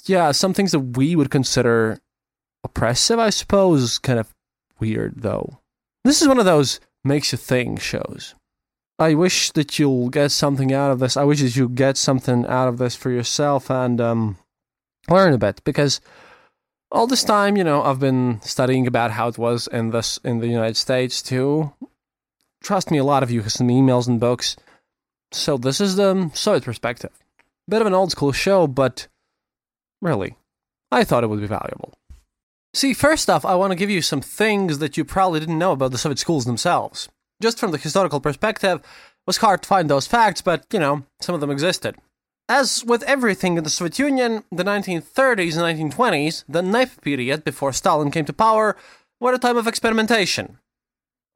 Yeah, 0.05 0.33
some 0.33 0.55
things 0.55 0.73
that 0.73 0.97
we 0.97 1.17
would 1.17 1.31
consider 1.31 1.99
oppressive, 2.65 3.19
I 3.19 3.31
suppose, 3.31 3.99
kind 3.99 4.19
of 4.19 4.33
weird, 4.79 5.15
though. 5.23 5.59
This 6.05 6.23
is 6.23 6.29
one 6.29 6.39
of 6.39 6.45
those 6.45 6.81
makes 7.05 7.33
you 7.33 7.39
think 7.39 7.81
shows. 7.81 8.35
I 8.99 9.15
wish 9.15 9.51
that 9.53 9.79
you'll 9.79 10.09
get 10.09 10.31
something 10.31 10.73
out 10.73 10.91
of 10.91 10.99
this. 10.99 11.17
I 11.17 11.25
wish 11.25 11.41
that 11.43 11.57
you 11.57 11.69
get 11.69 11.97
something 11.97 12.47
out 12.47 12.69
of 12.69 12.79
this 12.79 12.95
for 12.95 13.11
yourself 13.11 13.71
and 13.71 14.01
um, 14.01 14.39
learn 15.11 15.35
a 15.35 15.39
bit 15.39 15.63
because 15.65 16.01
all 16.91 17.07
this 17.07 17.25
time, 17.25 17.57
you 17.57 17.65
know, 17.65 17.83
I've 17.83 18.01
been 18.01 18.41
studying 18.43 18.87
about 18.87 19.11
how 19.11 19.29
it 19.29 19.37
was 19.37 19.67
in 19.67 19.91
this 19.91 20.19
in 20.25 20.39
the 20.39 20.49
United 20.49 20.77
States 20.77 21.21
too. 21.21 21.73
Trust 22.63 22.91
me, 22.91 22.99
a 22.99 23.05
lot 23.05 23.23
of 23.23 23.31
you 23.31 23.43
have 23.43 23.53
some 23.53 23.69
emails 23.69 24.09
and 24.09 24.19
books. 24.19 24.57
So 25.33 25.59
this 25.59 25.81
is 25.81 25.97
the 25.97 26.31
Soviet 26.33 26.65
perspective. 26.65 27.13
Bit 27.69 27.81
of 27.81 27.87
an 27.87 27.95
old 27.95 28.13
school 28.13 28.33
show, 28.33 28.67
but 28.67 29.09
really, 30.01 30.37
I 30.91 31.05
thought 31.05 31.25
it 31.25 31.27
would 31.27 31.41
be 31.41 31.47
valuable. 31.47 31.93
See, 32.77 32.93
first 32.93 33.31
off, 33.31 33.47
I 33.47 33.55
want 33.55 33.71
to 33.71 33.75
give 33.75 33.89
you 33.89 34.03
some 34.03 34.21
things 34.21 34.81
that 34.81 34.99
you 34.99 35.05
probably 35.07 35.41
didn't 35.41 35.59
know 35.59 35.73
about 35.73 35.93
the 35.93 35.97
Soviet 35.97 36.19
schools 36.19 36.45
themselves. 36.45 37.09
Just 37.41 37.59
from 37.59 37.71
the 37.71 37.79
historical 37.79 38.21
perspective, 38.21 38.81
it 38.81 39.27
was 39.27 39.39
hard 39.39 39.63
to 39.63 39.67
find 39.67 39.89
those 39.89 40.07
facts, 40.07 40.43
but, 40.43 40.67
you 40.71 40.79
know, 40.79 41.07
some 41.23 41.35
of 41.35 41.41
them 41.41 41.51
existed. 41.51 41.97
As 42.51 42.85
with 42.85 43.03
everything 43.05 43.57
in 43.57 43.65
the 43.65 43.71
Soviet 43.71 43.99
Union, 43.99 44.45
the 44.53 44.63
1930s 44.63 45.57
and 45.57 45.95
1920s, 45.95 46.45
the 46.47 46.61
knife 46.61 47.01
period 47.01 47.45
before 47.45 47.73
Stalin 47.73 48.11
came 48.11 48.27
to 48.27 48.35
power, 48.35 48.77
were 49.21 49.33
a 49.33 49.39
time 49.39 49.57
of 49.57 49.67
experimentation. 49.67 50.59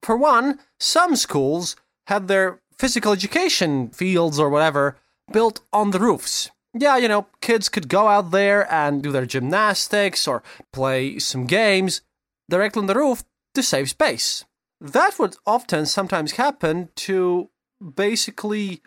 For 0.03 0.19
one, 0.19 0.59
some 0.79 1.17
schools 1.17 1.75
had 2.09 2.29
their 2.29 2.61
physical 2.79 3.13
education 3.13 3.89
fields 3.89 4.39
or 4.39 4.51
whatever 4.51 4.99
built 5.33 5.63
on 5.73 5.93
the 5.93 6.01
roofs. 6.01 6.51
Yeah, 6.73 6.97
you 6.97 7.09
know, 7.09 7.27
kids 7.41 7.69
could 7.69 7.89
go 7.89 8.07
out 8.07 8.31
there 8.31 8.71
and 8.73 9.03
do 9.03 9.11
their 9.11 9.27
gymnastics 9.27 10.29
or 10.29 10.43
play 10.73 11.19
some 11.19 11.47
games 11.47 12.03
directly 12.49 12.81
on 12.81 12.87
the 12.87 12.95
roof 12.95 13.25
to 13.55 13.63
save 13.63 13.91
space. 13.91 14.45
That 14.81 15.19
would 15.19 15.37
often 15.47 15.87
sometimes 15.87 16.33
happen 16.33 16.91
to 16.97 17.51
basically 17.81 18.83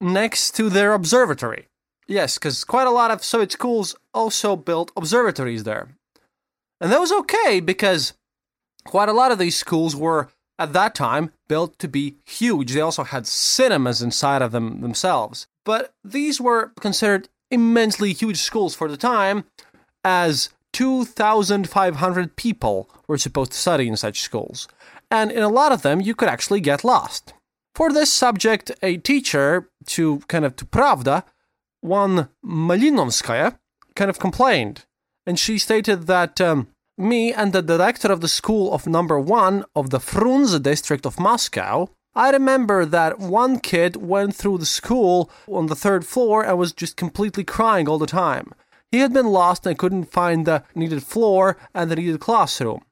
next 0.00 0.52
to 0.56 0.68
their 0.68 0.92
observatory. 0.92 1.68
Yes, 2.06 2.38
because 2.38 2.64
quite 2.64 2.86
a 2.86 2.90
lot 2.90 3.10
of 3.10 3.24
Soviet 3.24 3.52
schools 3.52 3.94
also 4.12 4.56
built 4.56 4.92
observatories 4.96 5.64
there. 5.64 5.96
And 6.80 6.90
that 6.92 7.00
was 7.00 7.12
okay 7.12 7.60
because 7.60 8.14
quite 8.84 9.08
a 9.08 9.12
lot 9.14 9.32
of 9.32 9.38
these 9.38 9.56
schools 9.56 9.94
were, 9.94 10.28
at 10.58 10.72
that 10.72 10.94
time, 10.94 11.32
built 11.48 11.78
to 11.78 11.88
be 11.88 12.16
huge. 12.26 12.72
They 12.72 12.80
also 12.80 13.04
had 13.04 13.26
cinemas 13.26 14.02
inside 14.02 14.42
of 14.42 14.52
them 14.52 14.80
themselves. 14.80 15.46
But 15.64 15.92
these 16.02 16.40
were 16.40 16.72
considered 16.80 17.28
immensely 17.50 18.12
huge 18.12 18.38
schools 18.38 18.74
for 18.74 18.88
the 18.88 18.96
time, 18.96 19.44
as 20.04 20.50
2,500 20.72 22.36
people 22.36 22.88
were 23.08 23.18
supposed 23.18 23.52
to 23.52 23.58
study 23.58 23.88
in 23.88 23.96
such 23.96 24.20
schools. 24.20 24.68
And 25.10 25.32
in 25.32 25.42
a 25.42 25.48
lot 25.48 25.72
of 25.72 25.82
them, 25.82 26.00
you 26.00 26.14
could 26.14 26.28
actually 26.28 26.60
get 26.60 26.84
lost. 26.84 27.34
For 27.74 27.92
this 27.92 28.12
subject, 28.12 28.70
a 28.82 28.96
teacher 28.98 29.68
to 29.86 30.18
kind 30.28 30.44
of 30.44 30.56
to 30.56 30.64
Pravda, 30.64 31.24
one 31.80 32.28
Malinovskaya, 32.44 33.58
kind 33.96 34.10
of 34.10 34.18
complained. 34.18 34.84
And 35.26 35.38
she 35.38 35.58
stated 35.58 36.06
that 36.06 36.40
um, 36.40 36.68
me 36.96 37.32
and 37.32 37.52
the 37.52 37.62
director 37.62 38.12
of 38.12 38.20
the 38.20 38.28
school 38.28 38.72
of 38.72 38.86
number 38.86 39.18
one 39.18 39.64
of 39.74 39.90
the 39.90 39.98
Frunze 39.98 40.60
district 40.62 41.06
of 41.06 41.18
Moscow, 41.18 41.90
I 42.14 42.30
remember 42.30 42.84
that 42.84 43.20
one 43.20 43.60
kid 43.60 43.96
went 43.96 44.34
through 44.34 44.58
the 44.58 44.66
school 44.66 45.30
on 45.46 45.66
the 45.66 45.76
third 45.76 46.04
floor 46.04 46.44
and 46.44 46.58
was 46.58 46.72
just 46.72 46.96
completely 46.96 47.44
crying 47.44 47.88
all 47.88 47.98
the 47.98 48.06
time. 48.06 48.52
He 48.90 48.98
had 48.98 49.12
been 49.12 49.28
lost 49.28 49.64
and 49.66 49.78
couldn't 49.78 50.10
find 50.10 50.44
the 50.44 50.64
needed 50.74 51.04
floor 51.04 51.56
and 51.72 51.90
the 51.90 51.96
needed 51.96 52.18
classroom. 52.18 52.82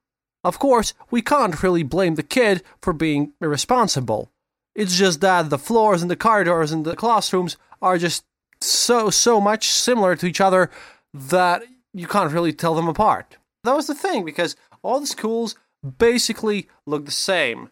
Of 0.44 0.60
course, 0.60 0.94
we 1.10 1.20
can't 1.20 1.60
really 1.62 1.82
blame 1.82 2.14
the 2.14 2.22
kid 2.22 2.62
for 2.80 2.92
being 2.92 3.32
irresponsible. 3.40 4.30
It's 4.76 4.96
just 4.96 5.20
that 5.22 5.50
the 5.50 5.58
floors 5.58 6.02
and 6.02 6.10
the 6.10 6.16
corridors 6.16 6.70
and 6.70 6.84
the 6.84 6.94
classrooms 6.94 7.56
are 7.82 7.98
just 7.98 8.24
so, 8.60 9.10
so 9.10 9.40
much 9.40 9.68
similar 9.68 10.14
to 10.14 10.26
each 10.26 10.40
other 10.40 10.70
that 11.12 11.64
you 11.92 12.06
can't 12.06 12.32
really 12.32 12.52
tell 12.52 12.76
them 12.76 12.86
apart. 12.86 13.36
That 13.64 13.74
was 13.74 13.88
the 13.88 13.94
thing, 13.94 14.24
because 14.24 14.54
all 14.82 15.00
the 15.00 15.06
schools 15.08 15.56
basically 15.98 16.68
look 16.86 17.04
the 17.04 17.10
same. 17.10 17.70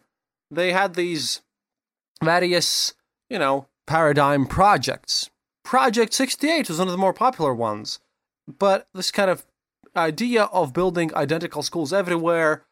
They 0.49 0.71
had 0.71 0.95
these 0.95 1.41
various, 2.23 2.93
you 3.29 3.39
know, 3.39 3.67
paradigm 3.85 4.45
projects. 4.45 5.29
Project 5.63 6.13
68 6.13 6.69
was 6.69 6.79
one 6.79 6.87
of 6.87 6.91
the 6.91 6.97
more 6.97 7.13
popular 7.13 7.53
ones. 7.53 7.99
But 8.47 8.87
this 8.93 9.11
kind 9.11 9.29
of 9.29 9.45
idea 9.95 10.43
of 10.45 10.73
building 10.73 11.13
identical 11.15 11.63
schools 11.63 11.91
everywhere, 11.91 12.63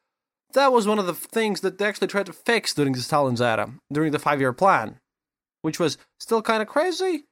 that 0.54 0.72
was 0.72 0.88
one 0.88 1.00
of 1.00 1.06
the 1.06 1.14
things 1.14 1.62
that 1.62 1.78
they 1.78 1.86
actually 1.86 2.08
tried 2.08 2.28
to 2.28 2.34
fix 2.34 2.74
during 2.74 2.94
the 2.94 3.02
Stalin's 3.02 3.42
era, 3.42 3.74
during 3.92 4.12
the 4.12 4.20
five 4.20 4.40
year 4.40 4.54
plan, 4.54 5.00
which 5.62 5.80
was 5.80 5.98
still 6.20 6.42
kind 6.42 6.62
of 6.62 6.68
crazy, 6.68 7.26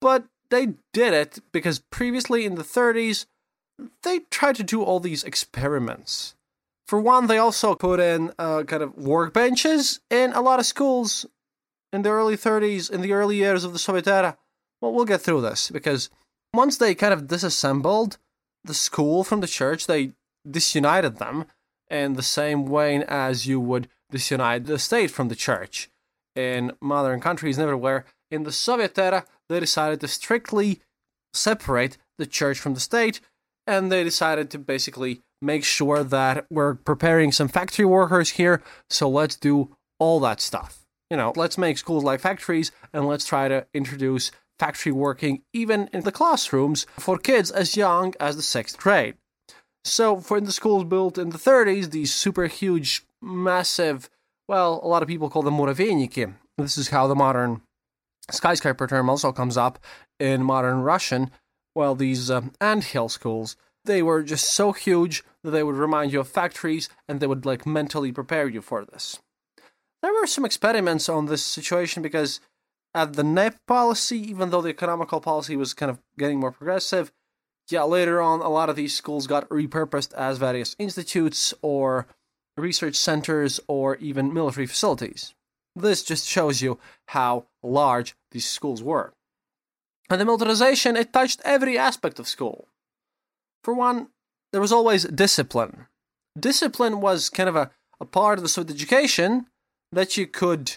but 0.00 0.24
they 0.50 0.74
did 0.92 1.12
it 1.12 1.40
because 1.52 1.80
previously 1.90 2.44
in 2.44 2.54
the 2.54 2.62
30s, 2.62 3.26
they 4.02 4.20
tried 4.30 4.56
to 4.56 4.62
do 4.62 4.82
all 4.82 5.00
these 5.00 5.24
experiments. 5.24 6.34
For 6.86 7.00
one, 7.00 7.26
they 7.26 7.38
also 7.38 7.74
put 7.74 7.98
in 7.98 8.32
uh, 8.38 8.62
kind 8.62 8.82
of 8.82 8.94
workbenches 8.96 10.00
in 10.08 10.32
a 10.32 10.40
lot 10.40 10.60
of 10.60 10.66
schools 10.66 11.26
in 11.92 12.02
the 12.02 12.10
early 12.10 12.36
30s, 12.36 12.90
in 12.90 13.00
the 13.00 13.12
early 13.12 13.36
years 13.36 13.64
of 13.64 13.72
the 13.72 13.78
Soviet 13.78 14.06
era. 14.06 14.36
Well, 14.80 14.92
we'll 14.92 15.04
get 15.04 15.20
through 15.20 15.40
this 15.40 15.70
because 15.70 16.10
once 16.54 16.76
they 16.76 16.94
kind 16.94 17.12
of 17.12 17.26
disassembled 17.26 18.18
the 18.64 18.74
school 18.74 19.24
from 19.24 19.40
the 19.40 19.46
church, 19.46 19.86
they 19.86 20.12
disunited 20.48 21.16
them 21.16 21.46
in 21.90 22.14
the 22.14 22.22
same 22.22 22.66
way 22.66 23.02
as 23.04 23.46
you 23.46 23.58
would 23.60 23.88
disunite 24.10 24.66
the 24.66 24.78
state 24.78 25.10
from 25.10 25.28
the 25.28 25.34
church. 25.34 25.88
In 26.34 26.72
modern 26.80 27.20
countries 27.20 27.58
everywhere, 27.58 28.04
in 28.30 28.44
the 28.44 28.52
Soviet 28.52 28.98
era, 28.98 29.24
they 29.48 29.58
decided 29.60 30.00
to 30.00 30.08
strictly 30.08 30.80
separate 31.32 31.96
the 32.18 32.26
church 32.26 32.58
from 32.58 32.74
the 32.74 32.80
state, 32.80 33.20
and 33.66 33.90
they 33.90 34.04
decided 34.04 34.50
to 34.50 34.58
basically 34.58 35.22
make 35.42 35.64
sure 35.64 36.02
that 36.02 36.46
we're 36.50 36.74
preparing 36.74 37.32
some 37.32 37.48
factory 37.48 37.84
workers 37.84 38.30
here, 38.30 38.62
so 38.90 39.08
let's 39.08 39.36
do 39.36 39.76
all 39.98 40.20
that 40.20 40.40
stuff. 40.40 40.80
You 41.10 41.16
know, 41.16 41.32
let's 41.36 41.58
make 41.58 41.78
schools 41.78 42.04
like 42.04 42.20
factories, 42.20 42.72
and 42.92 43.06
let's 43.06 43.24
try 43.24 43.48
to 43.48 43.66
introduce 43.72 44.32
factory 44.58 44.92
working 44.92 45.42
even 45.52 45.88
in 45.92 46.02
the 46.02 46.12
classrooms 46.12 46.86
for 46.98 47.18
kids 47.18 47.50
as 47.50 47.76
young 47.76 48.14
as 48.18 48.36
the 48.36 48.42
sixth 48.42 48.78
grade. 48.78 49.14
So, 49.84 50.16
for 50.16 50.40
the 50.40 50.50
schools 50.50 50.84
built 50.84 51.16
in 51.16 51.30
the 51.30 51.38
30s, 51.38 51.90
these 51.90 52.12
super 52.12 52.46
huge, 52.46 53.04
massive, 53.22 54.10
well, 54.48 54.80
a 54.82 54.88
lot 54.88 55.02
of 55.02 55.08
people 55.08 55.30
call 55.30 55.42
them 55.42 55.56
muraveniki. 55.56 56.34
This 56.58 56.76
is 56.76 56.88
how 56.88 57.06
the 57.06 57.14
modern 57.14 57.60
skyscraper 58.30 58.88
term 58.88 59.08
also 59.08 59.30
comes 59.30 59.56
up 59.56 59.78
in 60.18 60.42
modern 60.42 60.80
Russian. 60.80 61.30
Well, 61.76 61.94
these 61.94 62.30
uh, 62.30 62.42
anthill 62.60 63.08
schools, 63.08 63.56
they 63.86 64.02
were 64.02 64.22
just 64.22 64.52
so 64.52 64.72
huge 64.72 65.24
that 65.42 65.50
they 65.50 65.62
would 65.62 65.76
remind 65.76 66.12
you 66.12 66.20
of 66.20 66.28
factories 66.28 66.88
and 67.08 67.20
they 67.20 67.26
would 67.26 67.46
like 67.46 67.66
mentally 67.66 68.12
prepare 68.12 68.48
you 68.48 68.60
for 68.60 68.84
this. 68.84 69.18
There 70.02 70.12
were 70.12 70.26
some 70.26 70.44
experiments 70.44 71.08
on 71.08 71.26
this 71.26 71.42
situation 71.42 72.02
because 72.02 72.40
at 72.94 73.14
the 73.14 73.24
NEP 73.24 73.56
policy, 73.66 74.18
even 74.18 74.50
though 74.50 74.62
the 74.62 74.70
economical 74.70 75.20
policy 75.20 75.56
was 75.56 75.74
kind 75.74 75.90
of 75.90 75.98
getting 76.18 76.40
more 76.40 76.52
progressive, 76.52 77.12
yeah, 77.68 77.82
later 77.82 78.20
on, 78.20 78.40
a 78.40 78.48
lot 78.48 78.68
of 78.68 78.76
these 78.76 78.94
schools 78.94 79.26
got 79.26 79.48
repurposed 79.48 80.14
as 80.14 80.38
various 80.38 80.76
institutes 80.78 81.52
or 81.62 82.06
research 82.56 82.94
centers 82.94 83.60
or 83.66 83.96
even 83.96 84.32
military 84.32 84.66
facilities. 84.66 85.34
This 85.74 86.02
just 86.02 86.26
shows 86.26 86.62
you 86.62 86.78
how 87.08 87.46
large 87.62 88.14
these 88.30 88.48
schools 88.48 88.82
were. 88.82 89.12
And 90.08 90.20
the 90.20 90.24
militarization, 90.24 90.96
it 90.96 91.12
touched 91.12 91.42
every 91.44 91.76
aspect 91.76 92.18
of 92.18 92.28
school. 92.28 92.68
For 93.66 93.74
one, 93.74 94.10
there 94.52 94.60
was 94.60 94.70
always 94.70 95.02
discipline. 95.06 95.88
Discipline 96.38 97.00
was 97.00 97.28
kind 97.28 97.48
of 97.48 97.56
a, 97.56 97.72
a 97.98 98.04
part 98.04 98.38
of 98.38 98.44
the 98.44 98.48
Soviet 98.48 98.76
education 98.76 99.46
that 99.90 100.16
you 100.16 100.28
could 100.28 100.76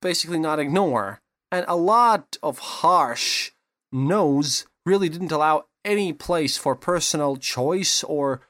basically 0.00 0.38
not 0.38 0.58
ignore 0.58 1.20
and 1.52 1.66
a 1.68 1.76
lot 1.76 2.38
of 2.42 2.58
harsh 2.80 3.50
no's 3.92 4.64
really 4.86 5.10
didn't 5.10 5.32
allow 5.32 5.66
any 5.84 6.14
place 6.14 6.56
for 6.56 6.74
personal 6.74 7.36
choice 7.36 8.02
or 8.04 8.40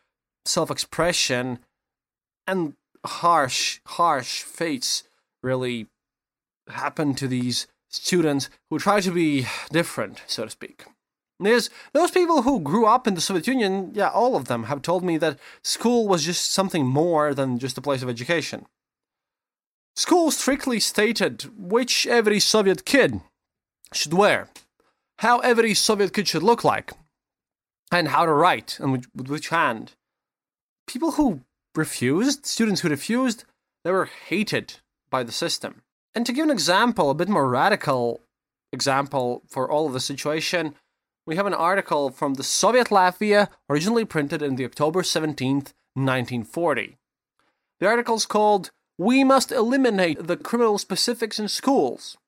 self 0.44 0.70
expression, 0.70 1.59
and 2.47 2.75
harsh, 3.04 3.80
harsh 3.87 4.42
fates 4.42 5.02
really 5.42 5.88
happened 6.68 7.18
to 7.18 7.26
these 7.26 7.66
students 7.88 8.50
who 8.70 8.78
tried 8.78 9.02
to 9.02 9.11
be 9.11 9.49
different, 9.73 10.23
so 10.28 10.44
to 10.44 10.50
speak. 10.50 10.85
There's 11.40 11.70
those 11.92 12.11
people 12.11 12.42
who 12.42 12.61
grew 12.61 12.87
up 12.87 13.06
in 13.06 13.14
the 13.14 13.20
Soviet 13.20 13.47
Union, 13.47 13.92
yeah, 13.94 14.09
all 14.09 14.37
of 14.37 14.44
them 14.44 14.64
have 14.64 14.82
told 14.82 15.02
me 15.02 15.16
that 15.18 15.38
school 15.62 16.06
was 16.06 16.25
just 16.25 16.50
something 16.50 16.87
more 16.87 17.32
than 17.32 17.59
just 17.59 17.78
a 17.78 17.80
place 17.80 18.02
of 18.02 18.11
education. 18.11 18.66
School 19.97 20.30
strictly 20.30 20.78
stated 20.80 21.50
which 21.56 22.06
every 22.06 22.40
Soviet 22.40 22.85
kid 22.85 23.20
should 23.92 24.12
wear, 24.12 24.49
how 25.18 25.38
every 25.40 25.75
Soviet 25.75 26.12
kid 26.12 26.28
should 26.28 26.42
look 26.42 26.62
like, 26.62 26.92
and 27.90 28.09
how 28.09 28.26
to 28.26 28.32
write 28.32 28.78
and 28.78 28.92
with, 28.92 29.06
with 29.14 29.28
which 29.28 29.49
hand. 29.49 29.92
People 30.87 31.12
who 31.12 31.40
refused, 31.75 32.44
students 32.47 32.82
who 32.82 32.88
refused, 32.88 33.44
they 33.85 33.90
were 33.90 34.11
hated 34.28 34.75
by 35.11 35.23
the 35.23 35.32
system. 35.32 35.82
And 36.14 36.26
to 36.26 36.32
give 36.32 36.44
an 36.44 36.50
example, 36.50 37.11
a 37.11 37.14
bit 37.14 37.28
more 37.28 37.49
radical 37.49 38.20
example 38.73 39.42
for 39.49 39.70
all 39.70 39.87
of 39.87 39.92
the 39.92 40.00
situation, 40.00 40.75
we 41.31 41.37
have 41.37 41.47
an 41.47 41.55
article 41.55 42.11
from 42.11 42.35
the 42.35 42.43
Soviet 42.43 42.89
Latvia, 42.89 43.47
originally 43.71 44.05
printed 44.05 44.43
in 44.43 44.57
the 44.57 44.65
October 44.65 45.03
17th, 45.03 45.73
1940. 45.95 46.99
The 47.79 47.87
article 47.87 48.17
is 48.17 48.27
called 48.27 48.73
we 48.99 49.23
must 49.23 49.53
eliminate 49.53 50.27
the 50.27 50.37
criminal 50.37 50.77
specifics 50.77 51.39
in 51.39 51.47
schools. 51.47 52.19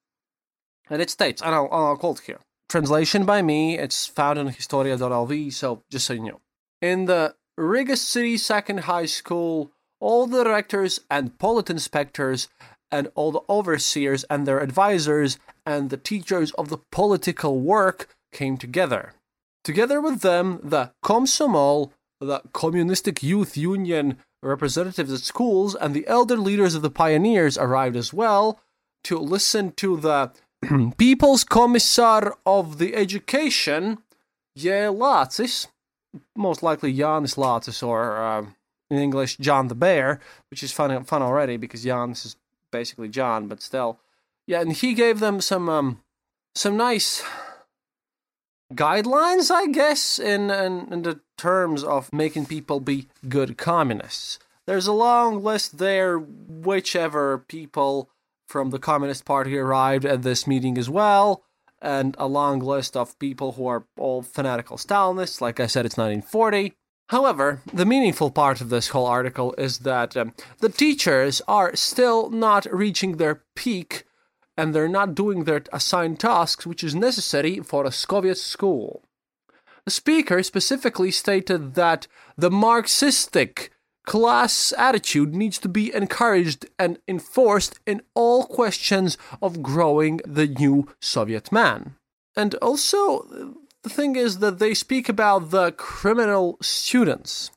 And 0.89 1.03
it 1.03 1.11
states, 1.11 1.43
and 1.43 1.53
I'll, 1.53 1.69
I'll 1.73 1.97
quote 1.97 2.21
here. 2.21 2.39
Translation 2.69 3.25
by 3.25 3.43
me, 3.43 3.77
it's 3.77 4.07
found 4.07 4.39
in 4.39 4.47
historia.lv, 4.47 5.53
so 5.53 5.83
just 5.91 6.07
so 6.07 6.13
you 6.13 6.23
know. 6.23 6.41
In 6.81 7.07
the 7.07 7.35
Riga 7.59 7.97
City 7.97 8.37
Second 8.37 8.81
High 8.83 9.07
School, 9.07 9.73
all 9.99 10.29
the 10.29 10.45
directors 10.45 11.01
and 11.11 11.37
polit 11.41 11.69
inspectors 11.69 12.49
and 12.93 13.11
all 13.17 13.33
the 13.33 13.43
overseers 13.49 14.23
and 14.31 14.47
their 14.47 14.61
advisors 14.61 15.41
and 15.67 15.91
the 15.91 15.97
teachers 15.97 16.53
of 16.53 16.69
the 16.69 16.79
political 16.93 17.59
work 17.59 18.15
came 18.33 18.57
together. 18.57 19.13
Together 19.65 20.01
with 20.01 20.21
them, 20.21 20.61
the 20.63 20.93
Komsomol, 21.05 21.93
the 22.21 22.41
Communistic 22.53 23.23
Youth 23.23 23.57
Union 23.57 24.19
representatives 24.43 25.13
at 25.13 25.21
schools 25.21 25.75
and 25.75 25.95
the 25.95 26.07
elder 26.09 26.37
leaders 26.37 26.75
of 26.75 26.83
the 26.83 26.91
pioneers 26.91 27.57
arrived 27.57 27.97
as 27.97 28.13
well 28.13 28.61
to 29.05 29.19
listen 29.19 29.73
to 29.73 29.97
the 29.97 30.33
People's 30.97 31.45
Commissar 31.45 32.37
of 32.45 32.79
the 32.79 32.95
Education, 32.95 33.99
Jē 34.59 34.95
Lācis, 34.95 35.69
most 36.37 36.63
likely 36.63 36.95
Jānis 36.95 37.37
Lācis, 37.37 37.87
or 37.87 38.23
uh, 38.23 38.47
in 38.91 38.99
English, 38.99 39.39
John 39.39 39.69
the 39.69 39.75
Bear, 39.75 40.21
which 40.51 40.63
is 40.63 40.73
fun, 40.73 41.05
fun 41.05 41.23
already 41.23 41.57
because 41.57 41.85
Jānis 41.85 42.27
is 42.27 42.37
basically 42.71 43.09
John, 43.09 43.49
but 43.49 43.63
still. 43.63 43.99
Yeah, 44.47 44.61
and 44.61 44.73
he 44.73 44.95
gave 44.95 45.21
them 45.21 45.41
some 45.41 45.69
um, 45.69 46.03
some 46.55 46.77
nice 46.77 47.23
guidelines, 48.75 49.51
I 49.51 49.67
guess, 49.67 50.19
in, 50.19 50.51
in, 50.51 50.93
in 50.93 51.03
the 51.03 51.21
terms 51.37 51.85
of 51.85 52.13
making 52.13 52.47
people 52.47 52.81
be 52.81 53.09
good 53.29 53.57
communists. 53.57 54.39
There's 54.67 54.87
a 54.87 54.93
long 54.93 55.43
list 55.43 55.79
there, 55.79 56.19
whichever 56.19 57.39
people 57.39 58.11
from 58.47 58.71
the 58.71 58.79
Communist 58.79 59.25
Party 59.25 59.57
arrived 59.59 60.05
at 60.05 60.23
this 60.23 60.47
meeting 60.47 60.79
as 60.79 60.89
well, 60.89 61.43
and 61.81 62.15
a 62.19 62.29
long 62.29 62.61
list 62.61 62.97
of 62.97 63.19
people 63.19 63.53
who 63.53 63.67
are 63.67 63.85
all 63.99 64.23
fanatical 64.23 64.77
Stalinists. 64.77 65.41
Like 65.41 65.59
I 65.59 65.67
said, 65.67 65.87
it's 65.87 65.97
1940. 65.97 66.75
However, 67.09 67.61
the 67.73 67.85
meaningful 67.85 68.31
part 68.31 68.61
of 68.61 68.71
this 68.71 68.89
whole 68.89 69.07
article 69.07 69.55
is 69.59 69.81
that 69.81 70.17
um, 70.17 70.33
the 70.61 70.69
teachers 70.69 71.43
are 71.49 71.75
still 71.75 72.31
not 72.31 72.67
reaching 72.73 73.17
their 73.17 73.43
peak 73.57 74.05
and 74.57 74.75
they're 74.75 74.89
not 74.89 75.15
doing 75.15 75.45
their 75.45 75.63
assigned 75.73 76.21
tasks, 76.21 76.67
which 76.67 76.85
is 76.85 76.95
necessary 76.95 77.61
for 77.61 77.85
a 77.85 77.93
Soviet 77.93 78.39
school. 78.39 79.03
The 79.85 79.91
speaker 79.91 80.43
specifically 80.43 81.11
stated 81.11 81.75
that 81.75 82.07
the 82.37 82.51
Marxistic 82.51 83.73
class 84.05 84.73
attitude 84.77 85.35
needs 85.35 85.59
to 85.59 85.69
be 85.69 85.95
encouraged 85.95 86.67
and 86.79 86.99
enforced 87.09 87.81
in 87.87 88.03
all 88.15 88.45
questions 88.45 89.17
of 89.41 89.63
growing 89.63 90.21
the 90.27 90.47
new 90.47 90.89
Soviet 91.01 91.51
man. 91.53 91.97
And 92.37 92.55
also, 92.57 93.57
the 93.83 93.89
thing 93.89 94.17
is 94.17 94.39
that 94.39 94.59
they 94.59 94.75
speak 94.75 95.09
about 95.09 95.51
the 95.51 95.73
criminal 95.73 96.59
students. 96.61 97.51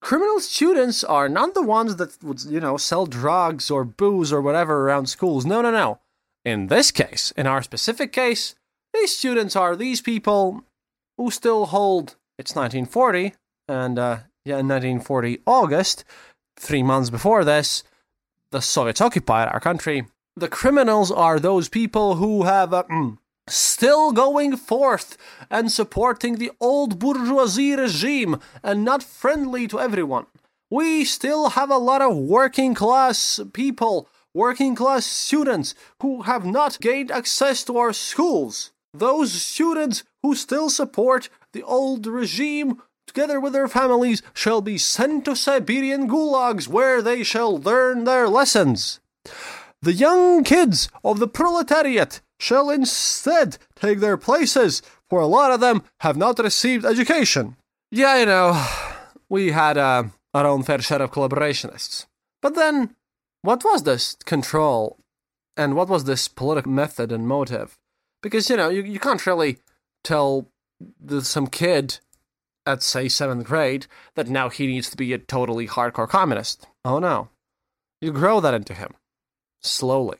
Criminal 0.00 0.40
students 0.40 1.04
are 1.04 1.28
not 1.28 1.54
the 1.54 1.62
ones 1.62 1.96
that 1.96 2.22
would, 2.22 2.42
you 2.44 2.60
know, 2.60 2.76
sell 2.76 3.06
drugs 3.06 3.70
or 3.70 3.84
booze 3.84 4.32
or 4.32 4.40
whatever 4.40 4.86
around 4.86 5.06
schools. 5.06 5.44
No, 5.44 5.60
no, 5.60 5.70
no. 5.70 6.00
In 6.44 6.68
this 6.68 6.90
case, 6.90 7.32
in 7.36 7.46
our 7.46 7.62
specific 7.62 8.12
case, 8.12 8.54
these 8.94 9.16
students 9.16 9.54
are 9.54 9.76
these 9.76 10.00
people 10.00 10.64
who 11.18 11.30
still 11.30 11.66
hold 11.66 12.16
it's 12.38 12.54
1940 12.56 13.34
and 13.68 13.98
uh, 13.98 14.18
yeah, 14.44 14.58
in 14.58 14.68
1940 14.68 15.40
August, 15.46 16.04
three 16.58 16.82
months 16.82 17.10
before 17.10 17.44
this, 17.44 17.84
the 18.50 18.60
Soviets 18.60 19.00
occupied 19.00 19.48
our 19.48 19.60
country. 19.60 20.06
The 20.36 20.48
criminals 20.48 21.10
are 21.10 21.38
those 21.38 21.68
people 21.68 22.16
who 22.16 22.44
have 22.44 22.72
uh, 22.72 22.84
mm, 22.84 23.18
still 23.50 24.12
going 24.12 24.56
forth 24.56 25.16
and 25.50 25.70
supporting 25.70 26.36
the 26.36 26.52
old 26.60 26.98
bourgeoisie 26.98 27.74
regime 27.74 28.40
and 28.62 28.84
not 28.84 29.02
friendly 29.02 29.66
to 29.68 29.80
everyone. 29.80 30.26
We 30.70 31.04
still 31.04 31.50
have 31.50 31.70
a 31.70 31.78
lot 31.78 32.00
of 32.00 32.16
working 32.16 32.74
class 32.74 33.40
people, 33.52 34.08
working 34.32 34.76
class 34.76 35.04
students 35.04 35.74
who 36.00 36.22
have 36.22 36.44
not 36.44 36.80
gained 36.80 37.10
access 37.10 37.64
to 37.64 37.76
our 37.76 37.92
schools. 37.92 38.70
Those 38.94 39.32
students 39.32 40.04
who 40.22 40.34
still 40.34 40.70
support 40.70 41.28
the 41.52 41.62
old 41.62 42.06
regime, 42.06 42.80
together 43.06 43.40
with 43.40 43.52
their 43.52 43.68
families, 43.68 44.22
shall 44.32 44.60
be 44.60 44.78
sent 44.78 45.24
to 45.24 45.34
Siberian 45.34 46.08
gulags 46.08 46.68
where 46.68 47.02
they 47.02 47.22
shall 47.24 47.58
learn 47.58 48.04
their 48.04 48.28
lessons. 48.28 49.00
The 49.82 49.92
young 49.92 50.44
kids 50.44 50.88
of 51.02 51.18
the 51.18 51.28
proletariat 51.28 52.20
shall 52.40 52.70
instead 52.70 53.58
take 53.74 54.00
their 54.00 54.16
places, 54.16 54.82
for 55.08 55.20
a 55.20 55.26
lot 55.26 55.52
of 55.52 55.60
them 55.60 55.82
have 56.00 56.16
not 56.16 56.38
received 56.38 56.84
education. 56.84 57.56
Yeah, 57.90 58.18
you 58.18 58.26
know, 58.26 58.66
we 59.28 59.52
had 59.52 59.76
uh, 59.76 60.04
our 60.34 60.46
own 60.46 60.62
fair 60.62 60.80
share 60.80 61.02
of 61.02 61.12
collaborationists. 61.12 62.06
But 62.42 62.54
then, 62.54 62.94
what 63.42 63.64
was 63.64 63.82
this 63.82 64.16
control 64.24 64.98
and 65.56 65.74
what 65.74 65.88
was 65.88 66.04
this 66.04 66.28
political 66.28 66.72
method 66.72 67.12
and 67.12 67.28
motive? 67.28 67.78
Because, 68.22 68.50
you 68.50 68.56
know, 68.56 68.68
you, 68.68 68.82
you 68.82 68.98
can't 68.98 69.26
really 69.26 69.58
tell 70.04 70.46
the, 71.00 71.22
some 71.22 71.46
kid 71.46 71.98
at, 72.66 72.82
say, 72.82 73.08
seventh 73.08 73.46
grade 73.46 73.86
that 74.14 74.28
now 74.28 74.48
he 74.48 74.66
needs 74.66 74.90
to 74.90 74.96
be 74.96 75.12
a 75.12 75.18
totally 75.18 75.66
hardcore 75.66 76.08
communist. 76.08 76.66
Oh 76.84 76.98
no. 76.98 77.28
You 78.00 78.12
grow 78.12 78.40
that 78.40 78.54
into 78.54 78.74
him. 78.74 78.94
Slowly. 79.60 80.18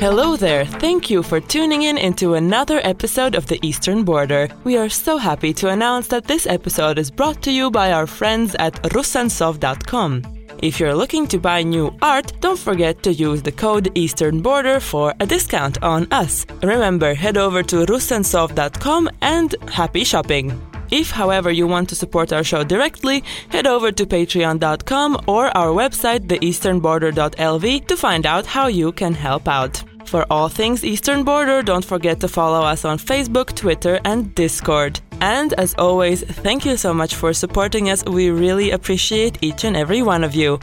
Hello 0.00 0.34
there. 0.34 0.64
Thank 0.64 1.10
you 1.10 1.22
for 1.22 1.40
tuning 1.40 1.82
in 1.82 1.98
into 1.98 2.34
another 2.34 2.80
episode 2.84 3.34
of 3.34 3.46
The 3.46 3.58
Eastern 3.62 4.02
Border. 4.02 4.48
We 4.64 4.76
are 4.76 4.88
so 4.88 5.18
happy 5.18 5.52
to 5.54 5.68
announce 5.68 6.08
that 6.08 6.24
this 6.24 6.46
episode 6.46 6.98
is 6.98 7.10
brought 7.10 7.42
to 7.42 7.52
you 7.52 7.70
by 7.70 7.92
our 7.92 8.06
friends 8.06 8.54
at 8.58 8.74
rusansov.com. 8.82 10.22
If 10.62 10.80
you're 10.80 10.94
looking 10.94 11.26
to 11.28 11.38
buy 11.38 11.62
new 11.62 11.94
art, 12.02 12.32
don't 12.40 12.58
forget 12.58 13.02
to 13.04 13.12
use 13.12 13.42
the 13.42 13.52
code 13.52 13.90
Eastern 13.94 14.42
Border 14.42 14.80
for 14.80 15.14
a 15.20 15.26
discount 15.26 15.82
on 15.82 16.06
us. 16.10 16.46
Remember, 16.62 17.14
head 17.14 17.36
over 17.36 17.62
to 17.62 17.86
rusansov.com 17.86 19.10
and 19.22 19.54
happy 19.68 20.04
shopping. 20.04 20.69
If, 20.90 21.10
however, 21.10 21.50
you 21.50 21.66
want 21.66 21.88
to 21.90 21.94
support 21.94 22.32
our 22.32 22.44
show 22.44 22.64
directly, 22.64 23.22
head 23.48 23.66
over 23.66 23.92
to 23.92 24.06
patreon.com 24.06 25.24
or 25.26 25.56
our 25.56 25.68
website, 25.68 26.26
theeasternborder.lv, 26.26 27.86
to 27.86 27.96
find 27.96 28.26
out 28.26 28.46
how 28.46 28.66
you 28.66 28.92
can 28.92 29.14
help 29.14 29.48
out. 29.48 29.82
For 30.06 30.26
all 30.30 30.48
things 30.48 30.84
Eastern 30.84 31.22
Border, 31.22 31.62
don't 31.62 31.84
forget 31.84 32.18
to 32.20 32.28
follow 32.28 32.62
us 32.62 32.84
on 32.84 32.98
Facebook, 32.98 33.54
Twitter, 33.54 34.00
and 34.04 34.34
Discord. 34.34 35.00
And 35.20 35.52
as 35.54 35.74
always, 35.78 36.22
thank 36.22 36.64
you 36.64 36.76
so 36.76 36.92
much 36.92 37.14
for 37.14 37.32
supporting 37.32 37.90
us. 37.90 38.04
We 38.04 38.30
really 38.30 38.72
appreciate 38.72 39.38
each 39.40 39.64
and 39.64 39.76
every 39.76 40.02
one 40.02 40.24
of 40.24 40.34
you. 40.34 40.58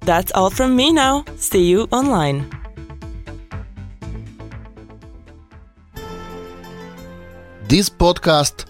That's 0.00 0.32
all 0.32 0.50
from 0.50 0.76
me 0.76 0.92
now. 0.92 1.24
See 1.36 1.64
you 1.64 1.88
online. 1.92 2.50
This 7.68 7.88
podcast 7.88 8.69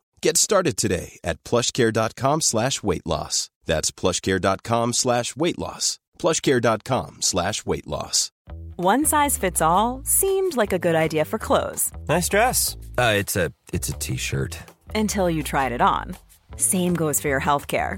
Get 0.21 0.37
started 0.37 0.77
today 0.77 1.19
at 1.23 1.43
plushcare.com 1.43 2.41
slash 2.41 2.83
weight 2.83 3.05
loss. 3.07 3.49
That's 3.65 3.89
plushcare.com 3.91 4.93
slash 4.93 5.35
weight 5.35 5.57
loss. 5.57 5.99
Plushcare.com 6.19 7.17
slash 7.21 7.65
weight 7.65 7.87
loss. 7.87 8.31
One 8.75 9.05
size 9.05 9.37
fits 9.39 9.61
all 9.61 10.01
seemed 10.05 10.55
like 10.57 10.73
a 10.73 10.79
good 10.79 10.95
idea 10.95 11.25
for 11.25 11.37
clothes 11.39 11.91
Nice 12.07 12.29
dress. 12.29 12.77
Uh, 12.97 13.13
it's 13.17 13.35
a 13.35 13.51
it's 13.73 13.89
a 13.89 13.93
t-shirt. 13.93 14.57
until 14.95 15.29
you 15.29 15.41
tried 15.43 15.71
it 15.71 15.81
on. 15.81 16.15
Same 16.55 16.93
goes 16.93 17.19
for 17.19 17.27
your 17.27 17.41
healthcare. 17.41 17.97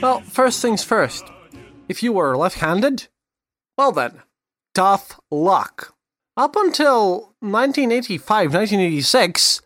Well, 0.00 0.20
first 0.20 0.62
things 0.62 0.84
first. 0.84 1.24
If 1.88 2.02
you 2.02 2.12
were 2.12 2.36
left 2.36 2.58
handed, 2.58 3.08
well 3.76 3.90
then, 3.90 4.22
tough 4.74 5.18
luck. 5.30 5.94
Up 6.36 6.54
until 6.54 7.34
1985 7.40 8.54
1986, 8.54 9.62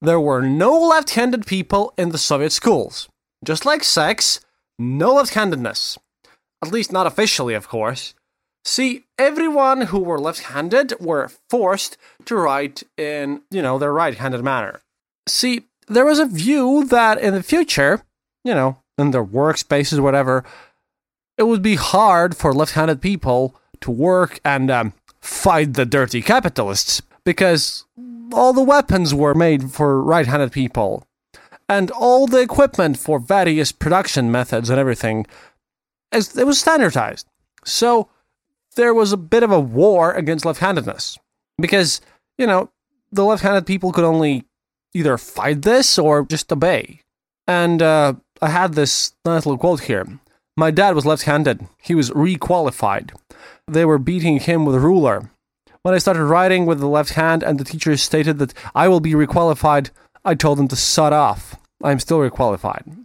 there 0.00 0.20
were 0.20 0.42
no 0.42 0.78
left 0.78 1.10
handed 1.10 1.46
people 1.46 1.92
in 1.98 2.10
the 2.10 2.18
Soviet 2.18 2.50
schools. 2.50 3.08
Just 3.44 3.66
like 3.66 3.82
sex, 3.82 4.40
no 4.78 5.14
left 5.14 5.34
handedness. 5.34 5.98
At 6.62 6.72
least 6.72 6.92
not 6.92 7.06
officially, 7.06 7.54
of 7.54 7.68
course. 7.68 8.14
See, 8.64 9.04
everyone 9.18 9.82
who 9.82 9.98
were 9.98 10.18
left-handed 10.18 10.94
were 10.98 11.30
forced 11.50 11.98
to 12.24 12.36
write 12.36 12.82
in, 12.96 13.42
you 13.50 13.60
know, 13.60 13.78
their 13.78 13.92
right-handed 13.92 14.42
manner. 14.42 14.80
See, 15.28 15.64
there 15.86 16.06
was 16.06 16.18
a 16.18 16.26
view 16.26 16.86
that 16.86 17.18
in 17.18 17.34
the 17.34 17.42
future, 17.42 18.02
you 18.42 18.54
know, 18.54 18.78
in 18.98 19.10
their 19.10 19.24
workspaces, 19.24 20.00
whatever, 20.00 20.44
it 21.36 21.44
would 21.44 21.62
be 21.62 21.74
hard 21.74 22.36
for 22.36 22.52
left-handed 22.52 23.00
people 23.00 23.56
to 23.80 23.90
work 23.90 24.40
and 24.44 24.70
um, 24.70 24.92
fight 25.20 25.74
the 25.74 25.86
dirty 25.86 26.22
capitalists 26.22 27.02
because 27.24 27.84
all 28.32 28.52
the 28.52 28.62
weapons 28.62 29.14
were 29.14 29.34
made 29.34 29.70
for 29.70 30.02
right-handed 30.02 30.52
people. 30.52 31.06
And 31.68 31.90
all 31.90 32.26
the 32.26 32.40
equipment 32.40 32.98
for 32.98 33.18
various 33.18 33.72
production 33.72 34.30
methods 34.30 34.68
and 34.70 34.78
everything 34.78 35.26
it 36.14 36.46
was 36.46 36.60
standardized. 36.60 37.26
So 37.64 38.08
there 38.76 38.94
was 38.94 39.12
a 39.12 39.16
bit 39.16 39.42
of 39.42 39.50
a 39.50 39.60
war 39.60 40.12
against 40.12 40.44
left-handedness 40.44 41.18
because 41.58 42.00
you 42.38 42.46
know 42.46 42.70
the 43.10 43.24
left-handed 43.24 43.66
people 43.66 43.92
could 43.92 44.04
only 44.04 44.44
either 44.92 45.18
fight 45.18 45.62
this 45.62 45.98
or 45.98 46.24
just 46.24 46.52
obey. 46.52 47.00
And 47.46 47.82
uh, 47.82 48.14
i 48.42 48.48
had 48.48 48.74
this 48.74 49.14
nice 49.24 49.46
little 49.46 49.58
quote 49.58 49.80
here 49.80 50.06
my 50.56 50.70
dad 50.70 50.94
was 50.94 51.06
left-handed 51.06 51.66
he 51.82 51.94
was 51.94 52.10
requalified 52.10 53.10
they 53.66 53.84
were 53.84 53.98
beating 53.98 54.40
him 54.40 54.64
with 54.64 54.74
a 54.74 54.80
ruler 54.80 55.30
when 55.84 55.94
I 55.94 55.98
started 55.98 56.24
writing 56.24 56.64
with 56.64 56.80
the 56.80 56.88
left 56.88 57.10
hand 57.10 57.42
and 57.42 57.60
the 57.60 57.64
teacher 57.64 57.94
stated 57.98 58.38
that 58.38 58.54
I 58.74 58.88
will 58.88 59.00
be 59.00 59.12
requalified, 59.12 59.90
I 60.24 60.34
told 60.34 60.56
them 60.56 60.66
to 60.68 60.76
shut 60.76 61.12
off. 61.12 61.56
I'm 61.82 62.00
still 62.00 62.20
requalified. 62.20 63.04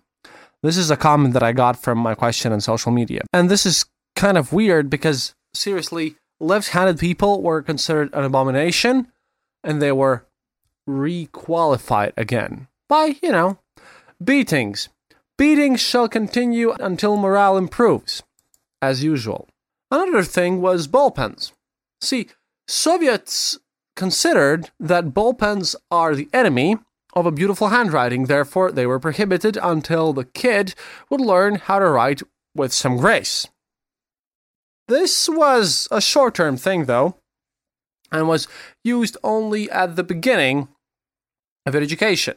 This 0.64 0.78
is 0.78 0.90
a 0.90 0.96
comment 0.96 1.34
that 1.34 1.44
I 1.44 1.52
got 1.52 1.76
from 1.76 1.98
my 1.98 2.16
question 2.16 2.54
on 2.54 2.62
social 2.62 2.94
media. 2.94 3.24
And 3.34 3.52
this 3.52 3.66
is 3.66 3.86
kind 4.16 4.38
of 4.38 4.54
weird 4.54 4.90
because, 4.90 5.36
seriously, 5.54 6.16
left 6.40 6.70
handed 6.70 7.00
people 7.00 7.42
were 7.42 7.62
considered 7.62 8.14
an 8.14 8.24
abomination 8.24 9.12
and 9.62 9.82
they 9.82 9.92
were 9.92 10.26
requalified 10.88 12.14
again 12.16 12.70
by, 12.88 13.18
you 13.22 13.34
know, 13.34 13.60
beatings. 14.24 14.88
Beatings 15.40 15.80
shall 15.80 16.10
continue 16.10 16.72
until 16.82 17.16
morale 17.16 17.56
improves, 17.56 18.22
as 18.82 19.06
usual. 19.06 19.48
Another 19.90 20.22
thing 20.22 20.62
was 20.62 20.86
ballpens. 20.86 21.54
See, 22.02 22.28
Soviets 22.68 23.58
considered 23.96 24.72
that 24.82 25.14
ballpens 25.14 25.76
are 25.90 26.14
the 26.14 26.28
enemy 26.34 26.76
of 27.14 27.26
a 27.26 27.32
beautiful 27.32 27.70
handwriting, 27.70 28.26
therefore, 28.26 28.74
they 28.74 28.86
were 28.86 29.00
prohibited 29.00 29.58
until 29.64 30.12
the 30.12 30.26
kid 30.26 30.76
would 31.10 31.22
learn 31.22 31.56
how 31.56 31.80
to 31.80 31.90
write 31.90 32.22
with 32.54 32.74
some 32.74 32.98
grace. 32.98 33.48
This 34.90 35.30
was 35.30 35.88
a 35.90 36.02
short 36.02 36.36
term 36.36 36.58
thing, 36.58 36.84
though, 36.84 37.16
and 38.12 38.28
was 38.28 38.50
used 38.84 39.16
only 39.24 39.72
at 39.72 39.96
the 39.96 40.04
beginning 40.04 40.68
of 41.66 41.78
education. 41.78 42.36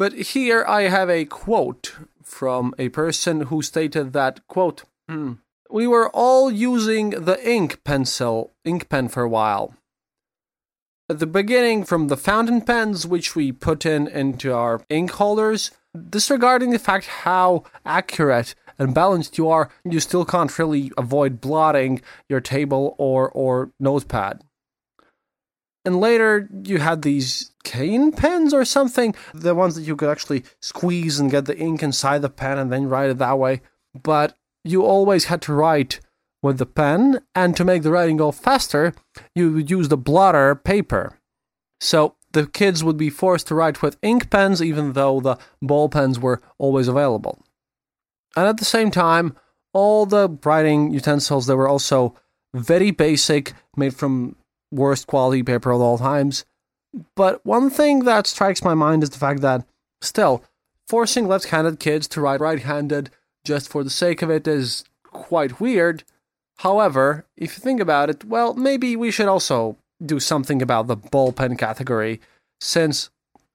But 0.00 0.14
here 0.14 0.64
I 0.66 0.88
have 0.88 1.08
a 1.08 1.26
quote 1.26 1.94
from 2.30 2.74
a 2.78 2.88
person 2.90 3.42
who 3.42 3.60
stated 3.62 4.12
that, 4.12 4.46
quote, 4.46 4.84
hmm, 5.08 5.34
we 5.68 5.86
were 5.86 6.08
all 6.10 6.50
using 6.50 7.10
the 7.10 7.38
ink 7.48 7.82
pencil, 7.84 8.52
ink 8.64 8.88
pen 8.88 9.08
for 9.08 9.22
a 9.22 9.28
while. 9.28 9.74
At 11.08 11.18
the 11.18 11.26
beginning, 11.26 11.84
from 11.84 12.08
the 12.08 12.16
fountain 12.16 12.60
pens 12.60 13.06
which 13.06 13.34
we 13.34 13.50
put 13.50 13.84
in 13.84 14.06
into 14.06 14.54
our 14.54 14.80
ink 14.88 15.10
holders, 15.10 15.72
disregarding 16.08 16.70
the 16.70 16.78
fact 16.78 17.06
how 17.06 17.64
accurate 17.84 18.54
and 18.78 18.94
balanced 18.94 19.36
you 19.36 19.48
are, 19.48 19.70
you 19.84 20.00
still 20.00 20.24
can't 20.24 20.56
really 20.58 20.92
avoid 20.96 21.40
blotting 21.40 22.00
your 22.28 22.40
table 22.40 22.94
or, 22.96 23.28
or 23.30 23.70
notepad. 23.80 24.42
And 25.84 26.00
later, 26.00 26.48
you 26.64 26.78
had 26.78 27.02
these 27.02 27.49
cane 27.64 28.12
pens 28.12 28.54
or 28.54 28.64
something, 28.64 29.14
the 29.34 29.54
ones 29.54 29.74
that 29.74 29.82
you 29.82 29.96
could 29.96 30.10
actually 30.10 30.44
squeeze 30.60 31.18
and 31.18 31.30
get 31.30 31.44
the 31.44 31.58
ink 31.58 31.82
inside 31.82 32.22
the 32.22 32.30
pen 32.30 32.58
and 32.58 32.72
then 32.72 32.88
write 32.88 33.10
it 33.10 33.18
that 33.18 33.38
way. 33.38 33.60
But 34.00 34.36
you 34.64 34.84
always 34.84 35.26
had 35.26 35.42
to 35.42 35.52
write 35.52 36.00
with 36.42 36.58
the 36.58 36.66
pen, 36.66 37.20
and 37.34 37.54
to 37.56 37.64
make 37.64 37.82
the 37.82 37.90
writing 37.90 38.16
go 38.16 38.32
faster, 38.32 38.94
you 39.34 39.52
would 39.52 39.70
use 39.70 39.88
the 39.88 39.96
blotter 39.96 40.54
paper. 40.54 41.18
So 41.80 42.14
the 42.32 42.46
kids 42.46 42.82
would 42.82 42.96
be 42.96 43.10
forced 43.10 43.48
to 43.48 43.54
write 43.54 43.82
with 43.82 43.98
ink 44.02 44.30
pens, 44.30 44.62
even 44.62 44.94
though 44.94 45.20
the 45.20 45.36
ball 45.60 45.88
pens 45.88 46.18
were 46.18 46.40
always 46.58 46.88
available. 46.88 47.42
And 48.36 48.46
at 48.46 48.56
the 48.56 48.64
same 48.64 48.90
time, 48.90 49.36
all 49.72 50.06
the 50.06 50.30
writing 50.44 50.92
utensils 50.92 51.46
they 51.46 51.54
were 51.54 51.68
also 51.68 52.16
very 52.54 52.90
basic, 52.90 53.52
made 53.76 53.94
from 53.94 54.36
worst 54.70 55.06
quality 55.06 55.42
paper 55.42 55.72
of 55.72 55.80
all 55.80 55.98
times. 55.98 56.44
But 57.14 57.44
one 57.44 57.70
thing 57.70 58.00
that 58.00 58.26
strikes 58.26 58.64
my 58.64 58.74
mind 58.74 59.02
is 59.02 59.10
the 59.10 59.18
fact 59.18 59.40
that 59.42 59.64
still 60.02 60.42
forcing 60.88 61.28
left-handed 61.28 61.78
kids 61.78 62.08
to 62.08 62.20
write 62.20 62.40
right-handed 62.40 63.10
just 63.44 63.68
for 63.68 63.84
the 63.84 63.90
sake 63.90 64.22
of 64.22 64.30
it 64.30 64.48
is 64.48 64.84
quite 65.04 65.60
weird. 65.60 66.02
However, 66.58 67.24
if 67.36 67.56
you 67.56 67.62
think 67.62 67.80
about 67.80 68.10
it, 68.10 68.24
well, 68.24 68.54
maybe 68.54 68.96
we 68.96 69.10
should 69.10 69.28
also 69.28 69.76
do 70.04 70.20
something 70.20 70.60
about 70.60 70.88
the 70.88 70.96
ballpen 70.96 71.58
category, 71.58 72.20
since, 72.60 73.10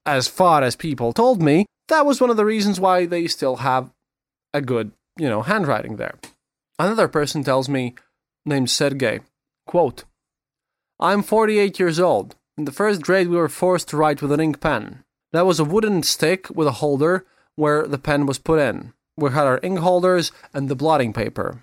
as 0.06 0.28
far 0.28 0.64
as 0.64 0.76
people 0.76 1.14
told 1.14 1.42
me, 1.42 1.66
that 1.88 2.06
was 2.06 2.22
one 2.22 2.30
of 2.30 2.38
the 2.38 2.46
reasons 2.46 2.80
why 2.80 3.06
they 3.06 3.28
still 3.28 3.58
have 3.58 3.90
a 4.54 4.62
good, 4.62 4.92
you 5.18 5.30
know, 5.30 5.42
handwriting 5.42 5.98
there. 5.98 6.16
Another 6.80 7.08
person 7.08 7.44
tells 7.44 7.70
me, 7.70 7.96
named 8.46 8.70
Sergey, 8.70 9.20
quote, 9.68 10.04
I'm 11.00 11.22
48 11.22 11.80
years 11.80 12.00
old. 12.00 12.36
In 12.58 12.66
the 12.66 12.72
first 12.72 13.02
grade, 13.02 13.28
we 13.28 13.38
were 13.38 13.50
forced 13.50 13.90
to 13.90 13.98
write 13.98 14.22
with 14.22 14.32
an 14.32 14.40
ink 14.40 14.62
pen. 14.62 15.04
That 15.34 15.46
was 15.46 15.60
a 15.60 15.66
wooden 15.66 16.04
stick 16.04 16.50
with 16.50 16.68
a 16.68 16.80
holder 16.80 17.26
where 17.56 17.88
the 17.88 17.98
pen 17.98 18.26
was 18.26 18.40
put 18.40 18.60
in 18.60 18.94
we 19.18 19.32
had 19.32 19.48
our 19.48 19.60
ink 19.64 19.80
holders 19.80 20.32
and 20.54 20.70
the 20.70 20.76
blotting 20.76 21.14
paper. 21.14 21.62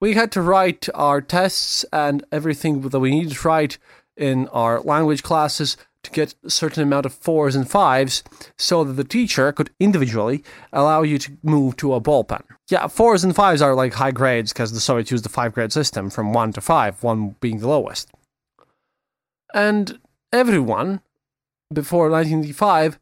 We 0.00 0.14
had 0.14 0.32
to 0.32 0.42
write 0.42 0.88
our 0.94 1.20
tests 1.20 1.84
and 1.92 2.24
everything 2.30 2.80
that 2.82 3.00
we 3.00 3.10
needed 3.10 3.34
to 3.34 3.48
write 3.48 3.78
in 4.16 4.48
our 4.48 4.80
language 4.80 5.22
classes 5.22 5.76
to 6.04 6.10
get 6.10 6.34
a 6.44 6.50
certain 6.50 6.82
amount 6.82 7.06
of 7.06 7.12
fours 7.12 7.56
and 7.56 7.68
fives 7.68 8.22
so 8.56 8.84
that 8.84 8.92
the 8.92 9.04
teacher 9.04 9.52
could 9.52 9.70
individually 9.80 10.44
allow 10.72 11.02
you 11.02 11.18
to 11.18 11.36
move 11.42 11.76
to 11.76 11.94
a 11.94 12.00
ball 12.00 12.22
pen. 12.22 12.42
Yeah, 12.68 12.86
fours 12.86 13.24
and 13.24 13.34
fives 13.34 13.60
are 13.60 13.74
like 13.74 13.94
high 13.94 14.12
grades 14.12 14.52
because 14.52 14.72
the 14.72 14.80
Soviets 14.80 15.10
used 15.10 15.24
the 15.24 15.28
five 15.28 15.52
grade 15.52 15.72
system 15.72 16.08
from 16.08 16.32
one 16.32 16.52
to 16.52 16.60
five, 16.60 17.02
one 17.02 17.34
being 17.40 17.58
the 17.58 17.68
lowest. 17.68 18.08
And 19.54 19.98
everyone 20.32 21.00
before 21.72 22.10
1985 22.10 22.98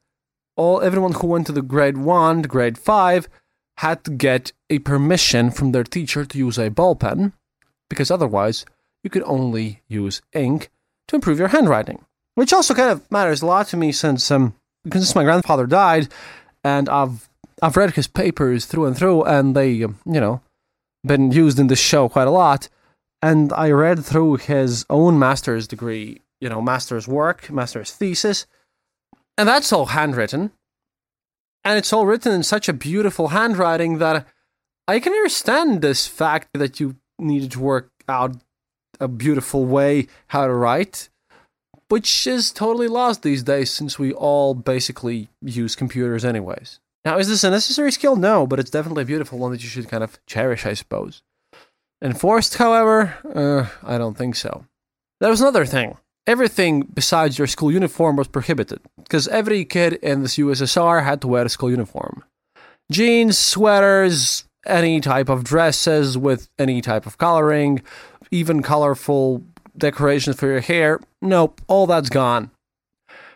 all 0.57 0.81
everyone 0.81 1.13
who 1.13 1.27
went 1.27 1.47
to 1.47 1.53
the 1.53 1.63
grade 1.63 1.99
1 1.99 2.43
to 2.43 2.49
grade 2.49 2.79
5 2.79 3.29
had 3.79 4.03
to 4.05 4.11
get 4.11 4.53
a 4.71 4.79
permission 4.81 5.51
from 5.51 5.73
their 5.73 5.85
teacher 5.85 6.25
to 6.25 6.39
use 6.39 6.59
a 6.59 6.71
ball 6.71 6.97
pen 6.97 7.35
because 7.91 8.11
otherwise 8.11 8.65
you 9.05 9.11
could 9.11 9.23
only 9.25 9.83
use 9.87 10.23
ink 10.33 10.71
to 11.09 11.15
improve 11.15 11.39
your 11.39 11.49
handwriting. 11.49 12.05
Which 12.35 12.53
also 12.53 12.75
kind 12.75 12.91
of 12.91 13.11
matters 13.11 13.43
a 13.43 13.47
lot 13.47 13.69
to 13.69 13.77
me 13.77 13.93
since 13.93 14.31
um 14.31 14.55
since 14.91 15.15
my 15.15 15.25
grandfather 15.25 15.67
died 15.67 16.09
and 16.65 16.89
I've 16.89 17.29
I've 17.63 17.77
read 17.77 17.95
his 17.95 18.07
papers 18.07 18.67
through 18.67 18.87
and 18.87 18.97
through 18.97 19.25
and 19.25 19.55
they 19.55 19.83
um, 19.83 19.99
you 20.07 20.21
know 20.21 20.41
been 21.05 21.31
used 21.31 21.59
in 21.59 21.69
this 21.69 21.79
show 21.79 22.09
quite 22.09 22.29
a 22.29 22.33
lot. 22.33 22.69
And 23.23 23.53
I 23.53 23.71
read 23.71 24.05
through 24.05 24.37
his 24.37 24.85
own 24.91 25.19
master's 25.19 25.67
degree 25.67 26.21
you 26.41 26.49
know 26.49 26.61
master's 26.61 27.09
work 27.09 27.51
master's 27.51 27.93
thesis 27.93 28.47
and 29.39 29.49
that's 29.49 29.73
all 29.73 29.87
handwritten. 29.87 30.53
And 31.65 31.79
it's 31.79 31.93
all 31.93 32.07
written 32.07 32.33
in 32.33 32.43
such 32.43 32.69
a 32.69 32.73
beautiful 32.73 33.29
handwriting 33.29 33.99
that 33.99 34.27
I 34.89 35.01
can 35.01 35.13
understand 35.13 35.83
this 35.83 36.07
fact 36.07 36.49
that 36.55 36.81
you 36.81 36.97
needed 37.19 37.53
to 37.53 37.61
work 37.61 37.91
out 38.09 38.37
a 39.01 39.09
beautiful 39.09 39.67
way 39.67 40.07
how 40.29 40.47
to 40.47 40.55
write, 40.55 41.09
which 41.89 42.27
is 42.27 42.53
totally 42.53 42.89
lost 42.89 43.23
these 43.23 43.43
days 43.43 43.71
since 43.71 43.99
we 43.99 44.13
all 44.13 44.55
basically 44.55 45.29
use 45.43 45.77
computers 45.77 46.25
anyways. 46.25 46.79
Now, 47.05 47.19
is 47.19 47.29
this 47.29 47.45
a 47.45 47.51
necessary 47.51 47.93
skill? 47.93 48.17
No, 48.17 48.47
but 48.47 48.59
it's 48.59 48.71
definitely 48.71 49.03
a 49.03 49.07
beautiful 49.07 49.39
one 49.39 49.53
that 49.53 49.63
you 49.63 49.69
should 49.69 49.89
kind 49.89 50.03
of 50.03 50.25
cherish, 50.27 50.67
I 50.67 50.75
suppose. 50.75 51.23
Enforced, 52.03 52.57
however, 52.57 53.17
uh, 53.35 53.69
I 53.83 53.99
don't 53.99 54.17
think 54.17 54.37
so. 54.37 54.67
There 55.21 55.31
was 55.31 55.41
another 55.41 55.65
thing 55.65 55.97
everything 56.27 56.83
besides 56.83 57.39
your 57.39 57.47
school 57.47 57.71
uniform 57.71 58.17
was 58.17 58.29
prohibited 58.29 58.81
because 58.99 59.29
every 59.29 59.65
kid 59.65 59.95
in 59.95 60.23
this 60.23 60.37
USSR 60.37 61.05
had 61.05 61.21
to 61.21 61.29
wear 61.29 61.45
a 61.45 61.49
school 61.49 61.71
uniform. 61.71 62.25
Jeans, 62.91 63.39
sweaters, 63.39 64.45
any 64.67 65.01
type 65.01 65.29
of 65.29 65.45
dresses 65.45 66.19
with 66.19 66.49
any 66.59 66.81
type 66.81 67.07
of 67.07 67.19
coloring, 67.19 67.83
even 68.31 68.63
colorful 68.63 69.45
decorations 69.77 70.37
for 70.37 70.47
your 70.47 70.61
hair. 70.61 71.01
Nope, 71.23 71.61
all 71.69 71.87
that's 71.87 72.09
gone. 72.09 72.51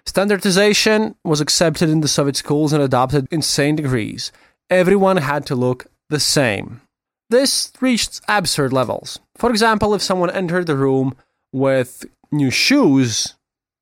Standardization 0.06 1.14
was 1.24 1.40
accepted 1.40 1.88
in 1.88 2.00
the 2.00 2.08
Soviet 2.08 2.36
schools 2.36 2.72
and 2.72 2.82
adopted 2.82 3.28
insane 3.30 3.76
degrees. 3.76 4.32
Everyone 4.68 5.18
had 5.18 5.46
to 5.46 5.54
look 5.54 5.86
the 6.08 6.20
same. 6.20 6.80
This 7.28 7.72
reached 7.80 8.20
absurd 8.26 8.72
levels. 8.72 9.20
For 9.36 9.50
example, 9.50 9.94
if 9.94 10.02
someone 10.02 10.30
entered 10.30 10.66
the 10.66 10.76
room 10.76 11.14
with 11.52 12.04
new 12.30 12.50
shoes, 12.50 13.34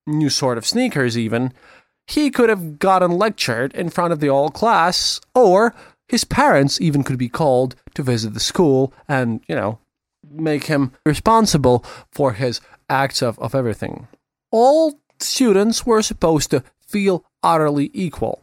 new 0.07 0.31
sort 0.31 0.59
of 0.59 0.67
sneakers 0.67 1.17
even, 1.17 1.53
he 2.07 2.31
could 2.31 2.49
have 2.49 2.79
gotten 2.79 3.13
lectured 3.13 3.75
in 3.75 3.91
front 3.91 4.13
of 4.13 4.21
the 4.21 4.29
whole 4.29 4.49
class, 4.49 5.21
or 5.35 5.75
his 6.09 6.25
parents 6.25 6.81
even 6.81 7.03
could 7.03 7.19
be 7.19 7.29
called 7.29 7.77
to 7.95 8.03
visit 8.03 8.33
the 8.33 8.41
school 8.41 8.93
and, 9.07 9.43
you 9.47 9.55
know, 9.55 9.79
make 10.31 10.65
him 10.65 10.93
responsible 11.05 11.85
for 12.11 12.33
his 12.33 12.61
acts 12.89 13.23
of, 13.23 13.39
of 13.39 13.55
everything. 13.55 14.09
All 14.51 14.99
students 15.21 15.85
were 15.85 16.01
supposed 16.01 16.51
to 16.51 16.65
feel 16.81 17.25
utterly 17.43 17.91
equal. 17.93 18.43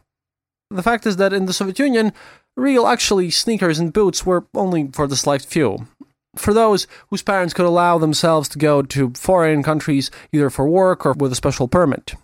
The 0.70 0.82
fact 0.82 1.06
is 1.06 1.16
that 1.16 1.32
in 1.32 1.46
the 1.46 1.52
Soviet 1.52 1.78
Union, 1.78 2.12
real 2.56 2.86
actually 2.86 3.30
sneakers 3.30 3.78
and 3.78 3.92
boots 3.92 4.24
were 4.24 4.46
only 4.54 4.88
for 4.92 5.06
the 5.06 5.16
select 5.16 5.46
few. 5.46 5.88
For 6.36 6.52
those 6.52 6.86
whose 7.08 7.22
parents 7.22 7.54
could 7.54 7.66
allow 7.66 7.98
themselves 7.98 8.48
to 8.50 8.58
go 8.58 8.82
to 8.82 9.12
foreign 9.14 9.62
countries 9.62 10.10
either 10.32 10.50
for 10.50 10.68
work 10.68 11.06
or 11.06 11.12
with 11.12 11.32
a 11.32 11.36
special 11.36 11.68
permit. 11.68 12.14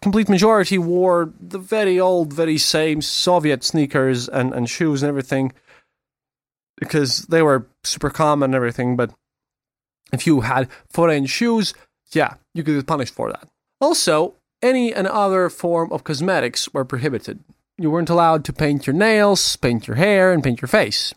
Complete 0.00 0.28
majority 0.28 0.78
wore 0.78 1.32
the 1.40 1.58
very 1.58 1.98
old, 1.98 2.32
very 2.32 2.58
same 2.58 3.02
Soviet 3.02 3.64
sneakers 3.64 4.28
and, 4.28 4.52
and 4.52 4.68
shoes 4.68 5.02
and 5.02 5.08
everything 5.08 5.52
because 6.76 7.22
they 7.22 7.42
were 7.42 7.66
super 7.82 8.10
common 8.10 8.50
and 8.50 8.54
everything, 8.54 8.96
but 8.96 9.12
if 10.12 10.26
you 10.26 10.42
had 10.42 10.68
foreign 10.88 11.26
shoes, 11.26 11.74
yeah, 12.12 12.34
you 12.54 12.62
could 12.62 12.76
get 12.76 12.86
punished 12.86 13.14
for 13.14 13.30
that. 13.30 13.48
Also, 13.80 14.34
any 14.62 14.92
and 14.92 15.06
other 15.06 15.48
form 15.50 15.92
of 15.92 16.04
cosmetics 16.04 16.72
were 16.72 16.84
prohibited. 16.84 17.40
You 17.76 17.90
weren't 17.90 18.10
allowed 18.10 18.44
to 18.46 18.52
paint 18.52 18.86
your 18.86 18.94
nails, 18.94 19.56
paint 19.56 19.86
your 19.86 19.96
hair, 19.96 20.32
and 20.32 20.42
paint 20.42 20.60
your 20.60 20.68
face. 20.68 21.14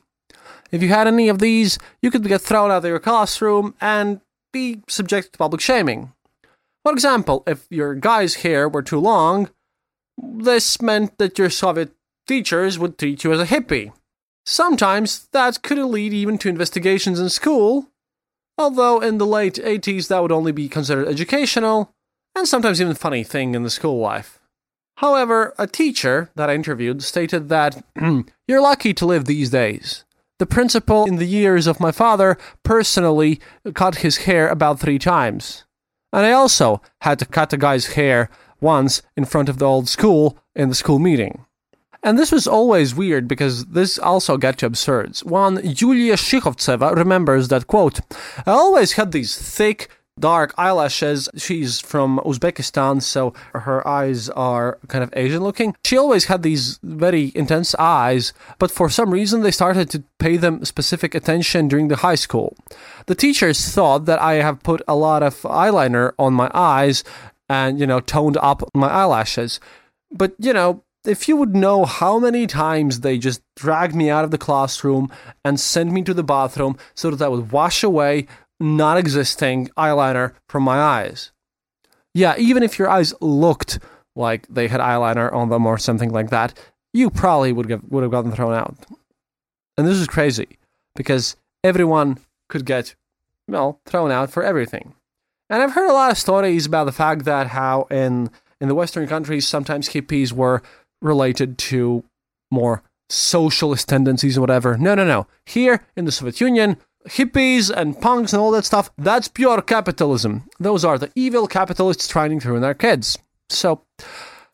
If 0.71 0.81
you 0.81 0.89
had 0.89 1.07
any 1.07 1.27
of 1.29 1.39
these, 1.39 1.77
you 2.01 2.11
could 2.11 2.23
get 2.23 2.41
thrown 2.41 2.71
out 2.71 2.77
of 2.77 2.85
your 2.85 2.99
classroom 2.99 3.75
and 3.81 4.21
be 4.53 4.81
subjected 4.87 5.33
to 5.33 5.37
public 5.37 5.61
shaming. 5.61 6.13
For 6.83 6.93
example, 6.93 7.43
if 7.45 7.67
your 7.69 7.93
guy's 7.95 8.35
hair 8.35 8.67
were 8.67 8.81
too 8.81 8.99
long, 8.99 9.49
this 10.17 10.81
meant 10.81 11.17
that 11.17 11.37
your 11.37 11.49
Soviet 11.49 11.91
teachers 12.27 12.79
would 12.79 12.97
treat 12.97 13.23
you 13.23 13.33
as 13.33 13.39
a 13.39 13.45
hippie. 13.45 13.91
Sometimes 14.45 15.27
that 15.33 15.61
could 15.61 15.77
lead 15.77 16.13
even 16.13 16.37
to 16.39 16.49
investigations 16.49 17.19
in 17.19 17.29
school, 17.29 17.87
although 18.57 18.99
in 18.99 19.17
the 19.17 19.25
late 19.25 19.55
80s 19.55 20.07
that 20.07 20.21
would 20.21 20.31
only 20.31 20.51
be 20.51 20.67
considered 20.67 21.07
educational 21.07 21.93
and 22.35 22.47
sometimes 22.47 22.81
even 22.81 22.95
funny 22.95 23.23
thing 23.23 23.53
in 23.53 23.63
the 23.63 23.69
school 23.69 23.99
life. 23.99 24.39
However, 24.97 25.53
a 25.57 25.67
teacher 25.67 26.29
that 26.35 26.49
I 26.49 26.55
interviewed 26.55 27.03
stated 27.03 27.49
that 27.49 27.83
you're 28.47 28.61
lucky 28.61 28.93
to 28.95 29.05
live 29.05 29.25
these 29.25 29.49
days. 29.49 30.05
The 30.41 30.47
principal 30.47 31.05
in 31.05 31.17
the 31.17 31.27
years 31.27 31.67
of 31.67 31.79
my 31.79 31.91
father 31.91 32.35
personally 32.63 33.39
cut 33.75 33.97
his 33.97 34.25
hair 34.25 34.49
about 34.49 34.79
three 34.79 34.97
times. 34.97 35.65
And 36.11 36.25
I 36.25 36.31
also 36.31 36.81
had 37.01 37.19
to 37.19 37.27
cut 37.27 37.53
a 37.53 37.57
guy's 37.57 37.93
hair 37.93 38.27
once 38.59 39.03
in 39.15 39.25
front 39.25 39.49
of 39.49 39.59
the 39.59 39.65
old 39.65 39.87
school 39.87 40.39
in 40.55 40.69
the 40.69 40.73
school 40.73 40.97
meeting. 40.97 41.45
And 42.01 42.17
this 42.17 42.31
was 42.31 42.47
always 42.47 42.95
weird 42.95 43.27
because 43.27 43.67
this 43.67 43.99
also 43.99 44.35
got 44.37 44.57
to 44.57 44.65
absurds. 44.65 45.23
One, 45.23 45.61
Yulia 45.63 46.15
Shikhovtseva 46.15 46.95
remembers 46.95 47.49
that, 47.49 47.67
quote, 47.67 47.99
I 48.47 48.49
always 48.49 48.93
had 48.93 49.11
these 49.11 49.37
thick, 49.37 49.89
dark 50.19 50.53
eyelashes. 50.57 51.29
She's 51.37 51.79
from 51.79 52.19
Uzbekistan, 52.25 53.01
so 53.01 53.33
her 53.53 53.85
eyes 53.87 54.29
are 54.29 54.77
kind 54.87 55.03
of 55.03 55.13
Asian 55.15 55.43
looking. 55.43 55.75
She 55.85 55.97
always 55.97 56.25
had 56.25 56.43
these 56.43 56.79
very 56.83 57.31
intense 57.35 57.75
eyes, 57.75 58.33
but 58.59 58.71
for 58.71 58.89
some 58.89 59.11
reason 59.11 59.41
they 59.41 59.51
started 59.51 59.89
to 59.91 60.03
pay 60.19 60.37
them 60.37 60.63
specific 60.65 61.15
attention 61.15 61.67
during 61.67 61.87
the 61.87 61.97
high 61.97 62.15
school. 62.15 62.55
The 63.07 63.15
teachers 63.15 63.73
thought 63.73 64.05
that 64.05 64.21
I 64.21 64.35
have 64.35 64.63
put 64.63 64.81
a 64.87 64.95
lot 64.95 65.23
of 65.23 65.41
eyeliner 65.41 66.13
on 66.19 66.33
my 66.33 66.49
eyes 66.53 67.03
and, 67.49 67.79
you 67.79 67.87
know, 67.87 67.99
toned 67.99 68.37
up 68.37 68.63
my 68.73 68.87
eyelashes. 68.87 69.59
But, 70.11 70.33
you 70.39 70.53
know, 70.53 70.83
if 71.05 71.27
you 71.27 71.35
would 71.35 71.55
know 71.55 71.85
how 71.85 72.19
many 72.19 72.45
times 72.45 72.99
they 72.99 73.17
just 73.17 73.41
dragged 73.55 73.95
me 73.95 74.09
out 74.09 74.23
of 74.23 74.31
the 74.31 74.37
classroom 74.37 75.11
and 75.43 75.59
sent 75.59 75.91
me 75.91 76.03
to 76.03 76.13
the 76.13 76.23
bathroom 76.23 76.77
so 76.93 77.09
that 77.11 77.25
I 77.25 77.27
would 77.27 77.51
wash 77.51 77.83
away 77.83 78.27
non 78.61 78.97
existing 78.97 79.69
eyeliner 79.77 80.33
from 80.47 80.63
my 80.63 80.79
eyes. 80.79 81.31
Yeah, 82.13 82.35
even 82.37 82.63
if 82.63 82.77
your 82.77 82.89
eyes 82.89 83.13
looked 83.21 83.79
like 84.15 84.47
they 84.47 84.67
had 84.67 84.79
eyeliner 84.79 85.31
on 85.33 85.49
them 85.49 85.65
or 85.65 85.77
something 85.77 86.11
like 86.11 86.29
that, 86.29 86.57
you 86.93 87.09
probably 87.09 87.51
would 87.51 87.69
have, 87.69 87.83
would 87.89 88.03
have 88.03 88.11
gotten 88.11 88.31
thrown 88.31 88.53
out. 88.53 88.77
And 89.77 89.87
this 89.87 89.97
is 89.97 90.07
crazy 90.07 90.57
because 90.95 91.35
everyone 91.63 92.19
could 92.49 92.65
get, 92.65 92.95
well, 93.47 93.79
thrown 93.85 94.11
out 94.11 94.29
for 94.29 94.43
everything. 94.43 94.93
And 95.49 95.61
I've 95.61 95.73
heard 95.73 95.89
a 95.89 95.93
lot 95.93 96.11
of 96.11 96.17
stories 96.17 96.65
about 96.65 96.85
the 96.85 96.91
fact 96.91 97.25
that 97.25 97.47
how 97.47 97.87
in 97.89 98.29
in 98.61 98.67
the 98.67 98.75
Western 98.75 99.07
countries 99.07 99.47
sometimes 99.47 99.89
hippies 99.89 100.31
were 100.31 100.61
related 101.01 101.57
to 101.57 102.03
more 102.51 102.83
socialist 103.09 103.89
tendencies 103.89 104.37
or 104.37 104.41
whatever. 104.41 104.77
No, 104.77 104.95
no, 104.95 105.03
no. 105.03 105.27
Here 105.45 105.83
in 105.97 106.05
the 106.05 106.11
Soviet 106.11 106.39
Union, 106.39 106.77
hippies 107.07 107.69
and 107.69 107.99
punks 107.99 108.33
and 108.33 108.41
all 108.41 108.51
that 108.51 108.65
stuff, 108.65 108.91
that's 108.97 109.27
pure 109.27 109.61
capitalism. 109.61 110.43
Those 110.59 110.85
are 110.85 110.97
the 110.97 111.11
evil 111.15 111.47
capitalists 111.47 112.07
trying 112.07 112.39
to 112.39 112.49
ruin 112.49 112.63
our 112.63 112.73
kids. 112.73 113.17
So 113.49 113.83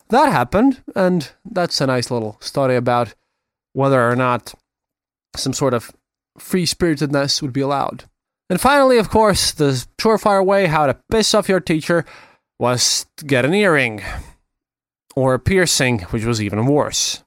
that 0.08 0.32
happened, 0.32 0.82
and 0.94 1.30
that's 1.44 1.80
a 1.80 1.86
nice 1.86 2.10
little 2.10 2.36
story 2.40 2.76
about 2.76 3.14
whether 3.72 4.08
or 4.08 4.16
not 4.16 4.54
some 5.36 5.52
sort 5.52 5.74
of 5.74 5.92
free 6.38 6.66
spiritedness 6.66 7.42
would 7.42 7.52
be 7.52 7.60
allowed. 7.60 8.04
And 8.50 8.60
finally, 8.60 8.98
of 8.98 9.10
course, 9.10 9.52
the 9.52 9.86
surefire 9.98 10.44
way 10.44 10.66
how 10.66 10.86
to 10.86 10.98
piss 11.10 11.34
off 11.34 11.48
your 11.48 11.60
teacher 11.60 12.04
was 12.58 13.06
get 13.26 13.44
an 13.44 13.54
earring 13.54 14.02
or 15.14 15.34
a 15.34 15.38
piercing, 15.38 16.00
which 16.10 16.24
was 16.24 16.40
even 16.40 16.66
worse. 16.66 17.22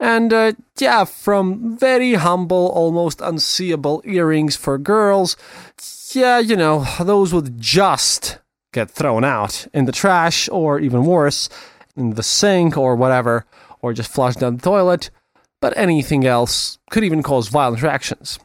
And 0.00 0.32
uh, 0.32 0.52
yeah, 0.78 1.04
from 1.04 1.76
very 1.76 2.14
humble, 2.14 2.68
almost 2.68 3.20
unseeable 3.20 4.02
earrings 4.04 4.56
for 4.56 4.78
girls, 4.78 5.36
yeah, 6.12 6.38
you 6.38 6.56
know, 6.56 6.86
those 7.00 7.34
would 7.34 7.60
just 7.60 8.38
get 8.72 8.90
thrown 8.90 9.24
out 9.24 9.66
in 9.74 9.86
the 9.86 9.92
trash, 9.92 10.48
or 10.50 10.78
even 10.78 11.04
worse, 11.04 11.48
in 11.96 12.10
the 12.10 12.22
sink 12.22 12.76
or 12.76 12.94
whatever, 12.94 13.44
or 13.82 13.92
just 13.92 14.10
flushed 14.10 14.40
down 14.40 14.56
the 14.56 14.62
toilet. 14.62 15.10
But 15.60 15.76
anything 15.76 16.24
else 16.24 16.78
could 16.90 17.02
even 17.02 17.22
cause 17.22 17.48
violent 17.48 17.82
reactions. 17.82 18.38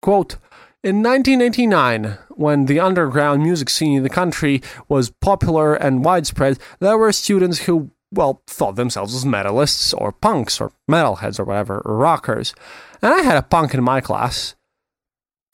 Quote, 0.00 0.36
in 0.82 1.02
1989, 1.02 2.16
when 2.30 2.64
the 2.64 2.80
underground 2.80 3.42
music 3.42 3.68
scene 3.68 3.98
in 3.98 4.02
the 4.02 4.08
country 4.08 4.62
was 4.88 5.10
popular 5.10 5.74
and 5.74 6.02
widespread, 6.02 6.58
there 6.78 6.96
were 6.96 7.12
students 7.12 7.58
who 7.64 7.90
well, 8.12 8.42
thought 8.46 8.76
themselves 8.76 9.14
as 9.14 9.24
metalists 9.24 9.92
or 9.94 10.12
punks 10.12 10.60
or 10.60 10.72
metalheads 10.90 11.38
or 11.38 11.44
whatever, 11.44 11.80
or 11.84 11.96
rockers. 11.96 12.54
And 13.02 13.12
I 13.14 13.20
had 13.20 13.36
a 13.36 13.42
punk 13.42 13.74
in 13.74 13.82
my 13.82 14.00
class. 14.00 14.54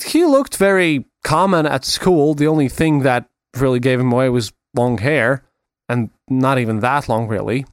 He 0.05 0.25
looked 0.25 0.57
very 0.57 1.07
common 1.25 1.67
at 1.67 1.85
school. 1.85 2.35
The 2.35 2.47
only 2.47 2.69
thing 2.69 3.01
that 3.01 3.27
really 3.57 3.81
gave 3.81 4.01
him 4.01 4.13
away 4.13 4.29
was 4.29 4.53
long 4.75 4.99
hair, 4.99 5.45
and 5.89 6.11
not 6.29 6.59
even 6.59 6.81
that 6.81 7.09
long, 7.09 7.29
really. 7.29 7.67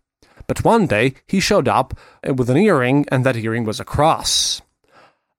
But 0.48 0.64
one 0.64 0.88
day 0.88 1.16
he 1.28 1.40
showed 1.40 1.68
up 1.68 1.98
with 2.26 2.50
an 2.50 2.58
earring, 2.58 3.06
and 3.10 3.26
that 3.26 3.38
earring 3.38 3.64
was 3.66 3.80
a 3.80 3.86
cross. 3.86 4.62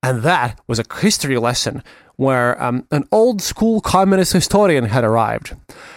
And 0.05 0.21
that 0.21 0.61
was 0.67 0.77
a 0.77 0.85
history 1.01 1.35
lesson 1.39 1.81
where 2.15 2.61
um, 2.61 2.85
an 2.91 3.07
old 3.11 3.41
school 3.41 3.81
communist 3.81 4.33
historian 4.33 4.85
had 4.85 5.03
arrived. 5.03 5.55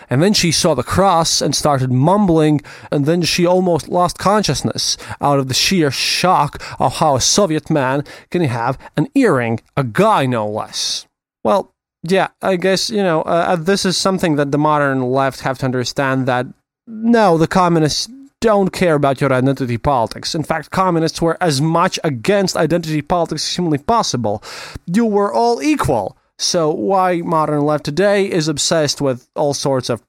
And 0.09 0.23
then 0.23 0.33
she 0.33 0.51
saw 0.51 0.75
the 0.75 0.83
cross 0.83 1.43
and 1.43 1.55
started 1.55 1.93
mumbling, 1.93 2.63
and 2.91 3.05
then 3.05 3.21
she 3.21 3.45
almost 3.45 3.87
lost 3.87 4.17
consciousness 4.17 4.97
out 5.21 5.39
of 5.39 5.49
the 5.49 5.55
sheer 5.55 5.91
shock 5.91 6.63
of 6.81 6.97
how 6.97 7.17
a 7.17 7.21
Soviet 7.21 7.69
man 7.69 8.03
can 8.31 8.41
have 8.45 8.79
an 8.97 9.09
earring, 9.15 9.61
a 9.77 9.85
guy 9.85 10.25
no 10.25 10.49
less. 10.49 11.07
Well, 11.45 11.75
yeah, 12.03 12.29
I 12.41 12.57
guess, 12.57 12.89
you 12.89 13.03
know, 13.03 13.21
uh, 13.23 13.57
this 13.57 13.85
is 13.85 13.99
something 13.99 14.37
that 14.37 14.53
the 14.53 14.59
modern 14.59 15.03
left 15.03 15.41
have 15.41 15.59
to 15.59 15.67
understand 15.67 16.27
that 16.27 16.47
no, 16.87 17.37
the 17.37 17.47
communists 17.47 18.09
don't 18.41 18.73
care 18.73 18.95
about 18.95 19.21
your 19.21 19.33
identity 19.33 19.79
politics. 19.79 20.35
In 20.35 20.45
fact, 20.45 20.71
communists 20.71 21.21
were 21.21 21.37
as 21.41 21.61
much 21.61 21.99
against 22.05 22.57
identity 22.57 23.03
politics 23.03 23.49
as 23.49 23.57
humanly 23.57 23.79
possible. 23.79 24.43
You 24.87 25.07
were 25.07 25.33
all 25.33 25.63
equal. 25.63 26.17
So 26.39 26.71
why 26.71 27.21
modern 27.23 27.63
left 27.63 27.85
today 27.85 28.31
is 28.31 28.47
obsessed 28.47 29.01
with 29.01 29.29
all 29.35 29.55
sorts 29.55 29.91
of 29.91 30.03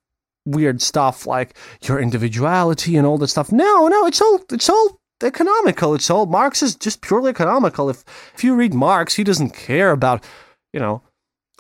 weird 0.46 0.82
stuff 0.82 1.26
like 1.26 1.56
your 1.82 2.00
individuality 2.00 2.96
and 2.98 3.06
all 3.06 3.18
that 3.18 3.28
stuff. 3.30 3.52
No, 3.52 3.88
no, 3.88 4.06
it's 4.06 4.22
all 4.22 4.39
it's 4.52 4.70
all 4.70 5.00
economical. 5.24 5.96
It's 5.96 6.10
all 6.10 6.26
Marx 6.26 6.62
is 6.62 6.76
just 6.76 7.02
purely 7.02 7.30
economical. 7.30 7.89
If 7.89 8.04
if 8.36 8.44
you 8.44 8.56
read 8.56 8.74
Marx, 8.74 9.15
he 9.15 9.24
doesn't 9.24 9.52
care 9.52 9.92
about, 9.92 10.24
you 10.72 10.80
know, 10.80 11.02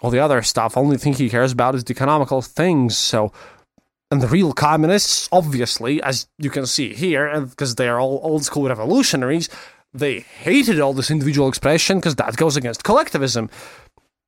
all 0.01 0.11
the 0.11 0.19
other 0.19 0.41
stuff. 0.41 0.77
Only 0.77 0.97
thing 0.97 1.13
he 1.13 1.29
cares 1.29 1.51
about 1.51 1.75
is 1.75 1.83
the 1.83 1.93
economical 1.93 2.41
things. 2.41 2.97
So 2.97 3.31
and 4.11 4.21
the 4.21 4.27
real 4.27 4.53
communists, 4.53 5.29
obviously, 5.31 6.01
as 6.01 6.27
you 6.37 6.49
can 6.49 6.65
see 6.65 6.93
here, 6.93 7.41
because 7.41 7.75
they 7.75 7.87
are 7.87 7.99
all 7.99 8.19
old 8.23 8.43
school 8.43 8.67
revolutionaries, 8.67 9.49
they 9.93 10.21
hated 10.21 10.79
all 10.79 10.93
this 10.93 11.11
individual 11.11 11.47
expression 11.47 11.97
because 11.97 12.15
that 12.15 12.35
goes 12.35 12.57
against 12.57 12.83
collectivism, 12.83 13.49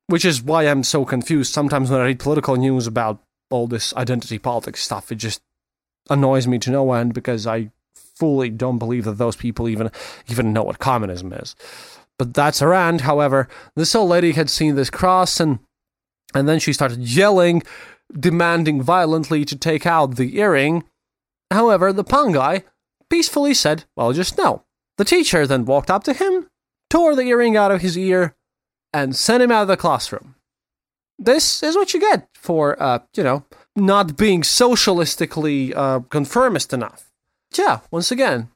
which 0.06 0.24
is 0.24 0.42
why 0.42 0.64
I'm 0.64 0.84
so 0.84 1.04
confused 1.04 1.52
sometimes 1.52 1.90
when 1.90 2.00
I 2.00 2.06
read 2.06 2.18
political 2.18 2.56
news 2.56 2.86
about 2.86 3.20
all 3.50 3.66
this 3.66 3.94
identity 3.94 4.38
politics 4.38 4.82
stuff. 4.82 5.12
It 5.12 5.16
just 5.16 5.42
annoys 6.10 6.46
me 6.46 6.58
to 6.60 6.70
no 6.70 6.92
end 6.92 7.14
because 7.14 7.46
I 7.46 7.70
fully 7.94 8.50
don't 8.50 8.78
believe 8.78 9.04
that 9.04 9.18
those 9.18 9.36
people 9.36 9.68
even 9.68 9.90
even 10.28 10.52
know 10.52 10.62
what 10.62 10.78
communism 10.78 11.32
is. 11.32 11.54
But 12.18 12.34
that's 12.34 12.60
her 12.60 12.74
end. 12.74 13.02
However, 13.02 13.48
this 13.74 13.94
old 13.94 14.10
lady 14.10 14.32
had 14.32 14.50
seen 14.50 14.74
this 14.74 14.90
cross 14.90 15.40
and 15.40 15.58
and 16.34 16.48
then 16.48 16.58
she 16.58 16.72
started 16.72 17.00
yelling, 17.00 17.62
demanding 18.18 18.82
violently 18.82 19.44
to 19.44 19.56
take 19.56 19.86
out 19.86 20.16
the 20.16 20.38
earring. 20.38 20.84
However, 21.50 21.92
the 21.92 22.04
guy 22.04 22.64
peacefully 23.10 23.54
said, 23.54 23.84
Well, 23.96 24.12
just 24.12 24.38
no. 24.38 24.64
The 24.98 25.04
teacher 25.04 25.46
then 25.46 25.64
walked 25.64 25.90
up 25.90 26.04
to 26.04 26.12
him, 26.12 26.48
tore 26.90 27.16
the 27.16 27.22
earring 27.22 27.56
out 27.56 27.70
of 27.70 27.80
his 27.80 27.96
ear, 27.96 28.36
and 28.92 29.16
sent 29.16 29.42
him 29.42 29.50
out 29.50 29.62
of 29.62 29.68
the 29.68 29.76
classroom. 29.76 30.34
This 31.18 31.62
is 31.62 31.76
what 31.76 31.94
you 31.94 32.00
get 32.00 32.28
for, 32.34 32.80
uh, 32.82 33.00
you 33.16 33.22
know, 33.22 33.44
not 33.76 34.16
being 34.16 34.42
socialistically 34.42 35.74
uh, 35.74 36.00
conformist 36.00 36.72
enough. 36.72 37.10
Yeah, 37.56 37.80
once 37.90 38.10
again, 38.10 38.50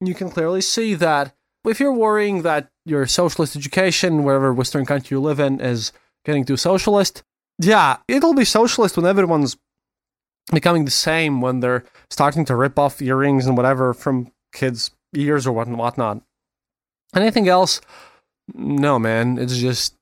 you 0.00 0.14
can 0.14 0.30
clearly 0.30 0.60
see 0.60 0.94
that 0.94 1.34
if 1.64 1.80
you're 1.80 1.92
worrying 1.92 2.42
that 2.42 2.68
your 2.84 3.06
socialist 3.06 3.56
education, 3.56 4.22
wherever 4.22 4.52
Western 4.52 4.86
country 4.86 5.16
you 5.16 5.20
live 5.20 5.40
in, 5.40 5.60
is 5.60 5.92
getting 6.24 6.44
too 6.44 6.56
socialist, 6.56 7.22
yeah, 7.58 7.98
it'll 8.08 8.34
be 8.34 8.44
socialist 8.44 8.96
when 8.96 9.06
everyone's 9.06 9.56
becoming 10.52 10.84
the 10.84 10.90
same, 10.90 11.40
when 11.40 11.60
they're 11.60 11.84
starting 12.10 12.44
to 12.46 12.56
rip 12.56 12.78
off 12.78 13.02
earrings 13.02 13.46
and 13.46 13.56
whatever 13.56 13.92
from 13.94 14.32
kids' 14.52 14.90
ears 15.14 15.46
or 15.46 15.52
what 15.52 15.68
whatnot. 15.68 16.22
Anything 17.14 17.48
else? 17.48 17.80
No, 18.54 18.98
man. 18.98 19.38
It's 19.38 19.56
just 19.56 19.96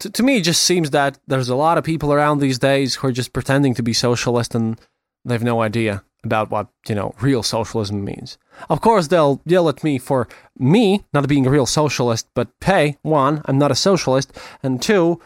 to, 0.00 0.10
to 0.10 0.22
me, 0.22 0.38
it 0.38 0.42
just 0.42 0.62
seems 0.62 0.90
that 0.90 1.18
there's 1.26 1.48
a 1.48 1.56
lot 1.56 1.78
of 1.78 1.84
people 1.84 2.12
around 2.12 2.38
these 2.38 2.58
days 2.58 2.96
who 2.96 3.08
are 3.08 3.12
just 3.12 3.32
pretending 3.32 3.74
to 3.74 3.82
be 3.82 3.92
socialist 3.92 4.54
and 4.54 4.80
they've 5.24 5.42
no 5.42 5.62
idea 5.62 6.02
about 6.24 6.50
what 6.50 6.68
you 6.88 6.94
know 6.94 7.14
real 7.20 7.42
socialism 7.42 8.02
means. 8.04 8.38
Of 8.68 8.80
course, 8.80 9.08
they'll 9.08 9.40
yell 9.44 9.68
at 9.68 9.84
me 9.84 9.98
for 9.98 10.26
me 10.58 11.04
not 11.12 11.28
being 11.28 11.46
a 11.46 11.50
real 11.50 11.66
socialist, 11.66 12.28
but 12.34 12.48
hey, 12.64 12.96
one, 13.02 13.42
I'm 13.44 13.58
not 13.58 13.70
a 13.70 13.76
socialist, 13.76 14.32
and 14.62 14.80
two, 14.80 15.20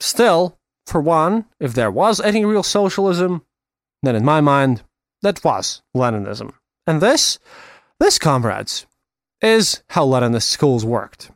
still, 0.00 0.58
for 0.86 1.00
one, 1.00 1.46
if 1.60 1.74
there 1.74 1.90
was 1.90 2.20
any 2.20 2.44
real 2.44 2.62
socialism, 2.62 3.44
then 4.02 4.16
in 4.16 4.24
my 4.24 4.40
mind, 4.40 4.82
that 5.22 5.42
was 5.42 5.82
Leninism. 5.96 6.52
And 6.86 7.00
this, 7.00 7.38
this, 7.98 8.18
comrades, 8.18 8.86
is 9.40 9.82
how 9.90 10.06
Leninist 10.06 10.44
schools 10.44 10.84
worked. 10.84 11.30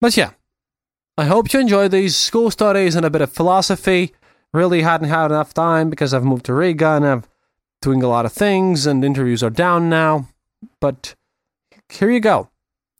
But 0.00 0.16
yeah, 0.16 0.30
I 1.16 1.24
hope 1.24 1.52
you 1.52 1.60
enjoyed 1.60 1.92
these 1.92 2.16
school 2.16 2.50
studies 2.50 2.96
and 2.96 3.06
a 3.06 3.10
bit 3.10 3.22
of 3.22 3.32
philosophy. 3.32 4.12
Really 4.52 4.82
hadn't 4.82 5.08
had 5.08 5.26
enough 5.26 5.54
time 5.54 5.88
because 5.88 6.12
I've 6.12 6.24
moved 6.24 6.46
to 6.46 6.54
Riga 6.54 6.96
and 6.96 7.06
I'm 7.06 7.24
doing 7.80 8.02
a 8.02 8.08
lot 8.08 8.26
of 8.26 8.32
things 8.32 8.86
and 8.86 9.04
interviews 9.04 9.42
are 9.42 9.50
down 9.50 9.88
now. 9.88 10.28
But 10.80 11.14
here 11.88 12.10
you 12.10 12.20
go. 12.20 12.48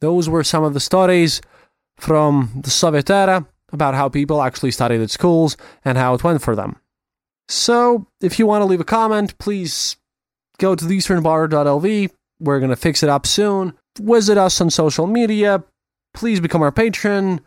Those 0.01 0.29
were 0.29 0.45
some 0.45 0.65
of 0.65 0.75
the 0.75 0.81
stories 0.81 1.41
from 1.97 2.51
the 2.63 2.71
Soviet 2.71 3.11
era 3.11 3.47
about 3.73 3.95
how 3.95 4.09
people 4.09 4.43
actually 4.43 4.71
studied 4.71 5.01
at 5.01 5.11
schools 5.11 5.57
and 5.85 5.99
how 5.99 6.15
it 6.15 6.25
went 6.25 6.43
for 6.43 6.55
them. 6.55 6.77
So, 7.49 8.07
if 8.21 8.39
you 8.39 8.47
want 8.47 8.63
to 8.63 8.67
leave 8.67 8.81
a 8.81 8.85
comment, 8.85 9.37
please 9.39 9.97
go 10.59 10.75
to 10.75 10.85
theeasternborder.lv. 10.85 12.11
We're 12.41 12.59
going 12.59 12.71
to 12.71 12.77
fix 12.77 13.03
it 13.03 13.09
up 13.09 13.27
soon. 13.27 13.75
Visit 13.99 14.39
us 14.39 14.61
on 14.61 14.71
social 14.71 15.07
media. 15.07 15.65
Please 16.15 16.41
become 16.41 16.63
our 16.63 16.73
patron. 16.73 17.41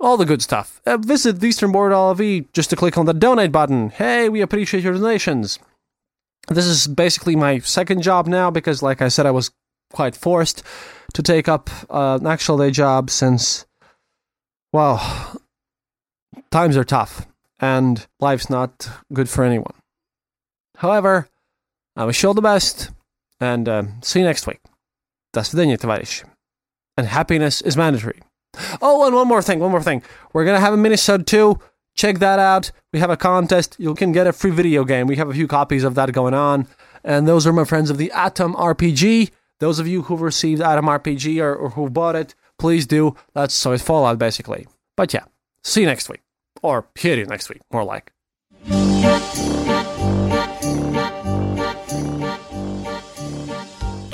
All 0.00 0.16
the 0.16 0.24
good 0.24 0.42
stuff. 0.42 0.80
Uh, 0.86 0.96
visit 0.96 1.36
theeasternborder.lv 1.36 2.52
just 2.52 2.70
to 2.70 2.76
click 2.76 2.96
on 2.96 3.06
the 3.06 3.14
donate 3.14 3.52
button. 3.52 3.90
Hey, 3.90 4.28
we 4.28 4.40
appreciate 4.40 4.84
your 4.84 4.94
donations. 4.94 5.58
This 6.48 6.66
is 6.66 6.86
basically 6.86 7.36
my 7.36 7.58
second 7.58 8.02
job 8.02 8.26
now 8.26 8.50
because, 8.50 8.82
like 8.82 9.02
I 9.02 9.08
said, 9.08 9.26
I 9.26 9.32
was 9.32 9.50
quite 9.92 10.16
forced 10.16 10.62
to 11.14 11.22
take 11.22 11.48
up 11.48 11.70
uh, 11.90 12.18
an 12.20 12.26
actual 12.26 12.58
day 12.58 12.70
job 12.70 13.10
since, 13.10 13.66
well, 14.71 15.41
times 16.51 16.77
are 16.77 16.83
tough 16.83 17.27
and 17.59 18.05
life's 18.19 18.49
not 18.49 18.89
good 19.13 19.29
for 19.29 19.43
anyone. 19.43 19.75
However, 20.77 21.29
I 21.95 22.05
wish 22.05 22.21
you 22.23 22.29
all 22.29 22.33
the 22.33 22.41
best 22.41 22.89
and 23.39 23.69
uh, 23.69 23.83
see 24.01 24.19
you 24.19 24.25
next 24.25 24.47
week. 24.47 24.59
До 25.33 25.43
свидания, 25.43 25.77
товарищи. 25.77 26.25
And 26.97 27.07
happiness 27.07 27.61
is 27.61 27.77
mandatory. 27.77 28.21
Oh, 28.81 29.05
and 29.05 29.15
one 29.15 29.27
more 29.27 29.41
thing, 29.41 29.59
one 29.59 29.71
more 29.71 29.81
thing. 29.81 30.03
We're 30.31 30.45
going 30.45 30.57
to 30.57 30.61
have 30.61 30.73
a 30.73 30.77
minisode 30.77 31.25
too. 31.25 31.59
Check 31.95 32.19
that 32.19 32.39
out. 32.39 32.71
We 32.91 32.99
have 32.99 33.09
a 33.09 33.17
contest. 33.17 33.75
You 33.79 33.93
can 33.95 34.11
get 34.11 34.27
a 34.27 34.33
free 34.33 34.51
video 34.51 34.83
game. 34.83 35.07
We 35.07 35.15
have 35.15 35.29
a 35.29 35.33
few 35.33 35.47
copies 35.47 35.83
of 35.83 35.95
that 35.95 36.11
going 36.11 36.33
on. 36.33 36.67
And 37.03 37.27
those 37.27 37.45
are 37.45 37.53
my 37.53 37.65
friends 37.65 37.89
of 37.89 37.97
the 37.97 38.11
Atom 38.11 38.53
RPG. 38.55 39.31
Those 39.59 39.79
of 39.79 39.87
you 39.87 40.03
who've 40.03 40.21
received 40.21 40.61
Atom 40.61 40.85
RPG 40.85 41.41
or, 41.41 41.55
or 41.55 41.69
who 41.71 41.89
bought 41.89 42.15
it, 42.15 42.35
please 42.58 42.86
do. 42.86 43.14
That's 43.34 43.54
so 43.54 43.72
it's 43.72 43.82
Fallout, 43.82 44.18
basically. 44.18 44.66
But 44.96 45.14
yeah, 45.14 45.24
see 45.62 45.82
you 45.82 45.86
next 45.86 46.08
week. 46.08 46.20
Or 46.62 46.86
hear 46.94 47.16
you 47.16 47.26
next 47.26 47.48
week, 47.48 47.62
more 47.72 47.84
like. 47.84 48.12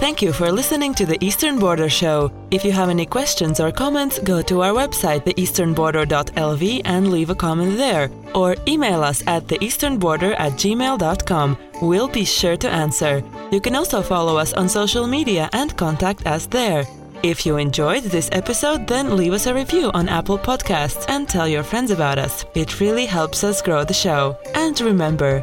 Thank 0.05 0.21
you 0.21 0.35
for 0.35 0.53
listening 0.53 0.93
to 0.95 1.07
the 1.07 1.17
Eastern 1.25 1.59
Border 1.59 1.89
Show. 1.89 2.31
If 2.51 2.63
you 2.63 2.73
have 2.73 2.91
any 2.91 3.07
questions 3.07 3.59
or 3.59 3.73
comments, 3.73 4.19
go 4.19 4.43
to 4.43 4.61
our 4.61 4.73
website, 4.73 5.25
theeasternborder.lv, 5.25 6.83
and 6.85 7.11
leave 7.11 7.31
a 7.31 7.35
comment 7.35 7.79
there. 7.79 8.11
Or 8.35 8.55
email 8.69 9.03
us 9.03 9.27
at 9.27 9.47
theeasternborder 9.47 10.39
at 10.39 10.53
gmail.com. 10.53 11.59
We'll 11.81 12.09
be 12.09 12.27
sure 12.27 12.57
to 12.59 12.69
answer. 12.69 13.23
You 13.51 13.63
can 13.63 13.75
also 13.75 14.03
follow 14.03 14.37
us 14.37 14.53
on 14.53 14.69
social 14.69 15.07
media 15.07 15.49
and 15.55 15.75
contact 15.77 16.27
us 16.27 16.45
there. 16.47 16.85
If 17.25 17.47
you 17.47 17.57
enjoyed 17.57 18.03
this 18.03 18.29
episode, 18.33 18.87
then 18.87 19.17
leave 19.17 19.33
us 19.33 19.47
a 19.47 19.55
review 19.55 19.91
on 19.95 20.11
Apple 20.11 20.37
Podcasts 20.37 21.07
and 21.09 21.27
tell 21.27 21.49
your 21.49 21.63
friends 21.63 21.91
about 21.91 22.19
us. 22.19 22.45
It 22.55 22.81
really 22.81 23.07
helps 23.07 23.43
us 23.43 23.63
grow 23.63 23.83
the 23.83 23.95
show. 23.95 24.37
And 24.55 24.79
remember, 24.79 25.43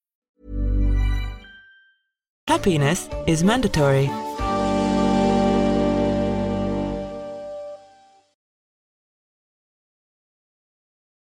Happiness 2.47 3.07
is 3.27 3.43
mandatory. 3.43 4.09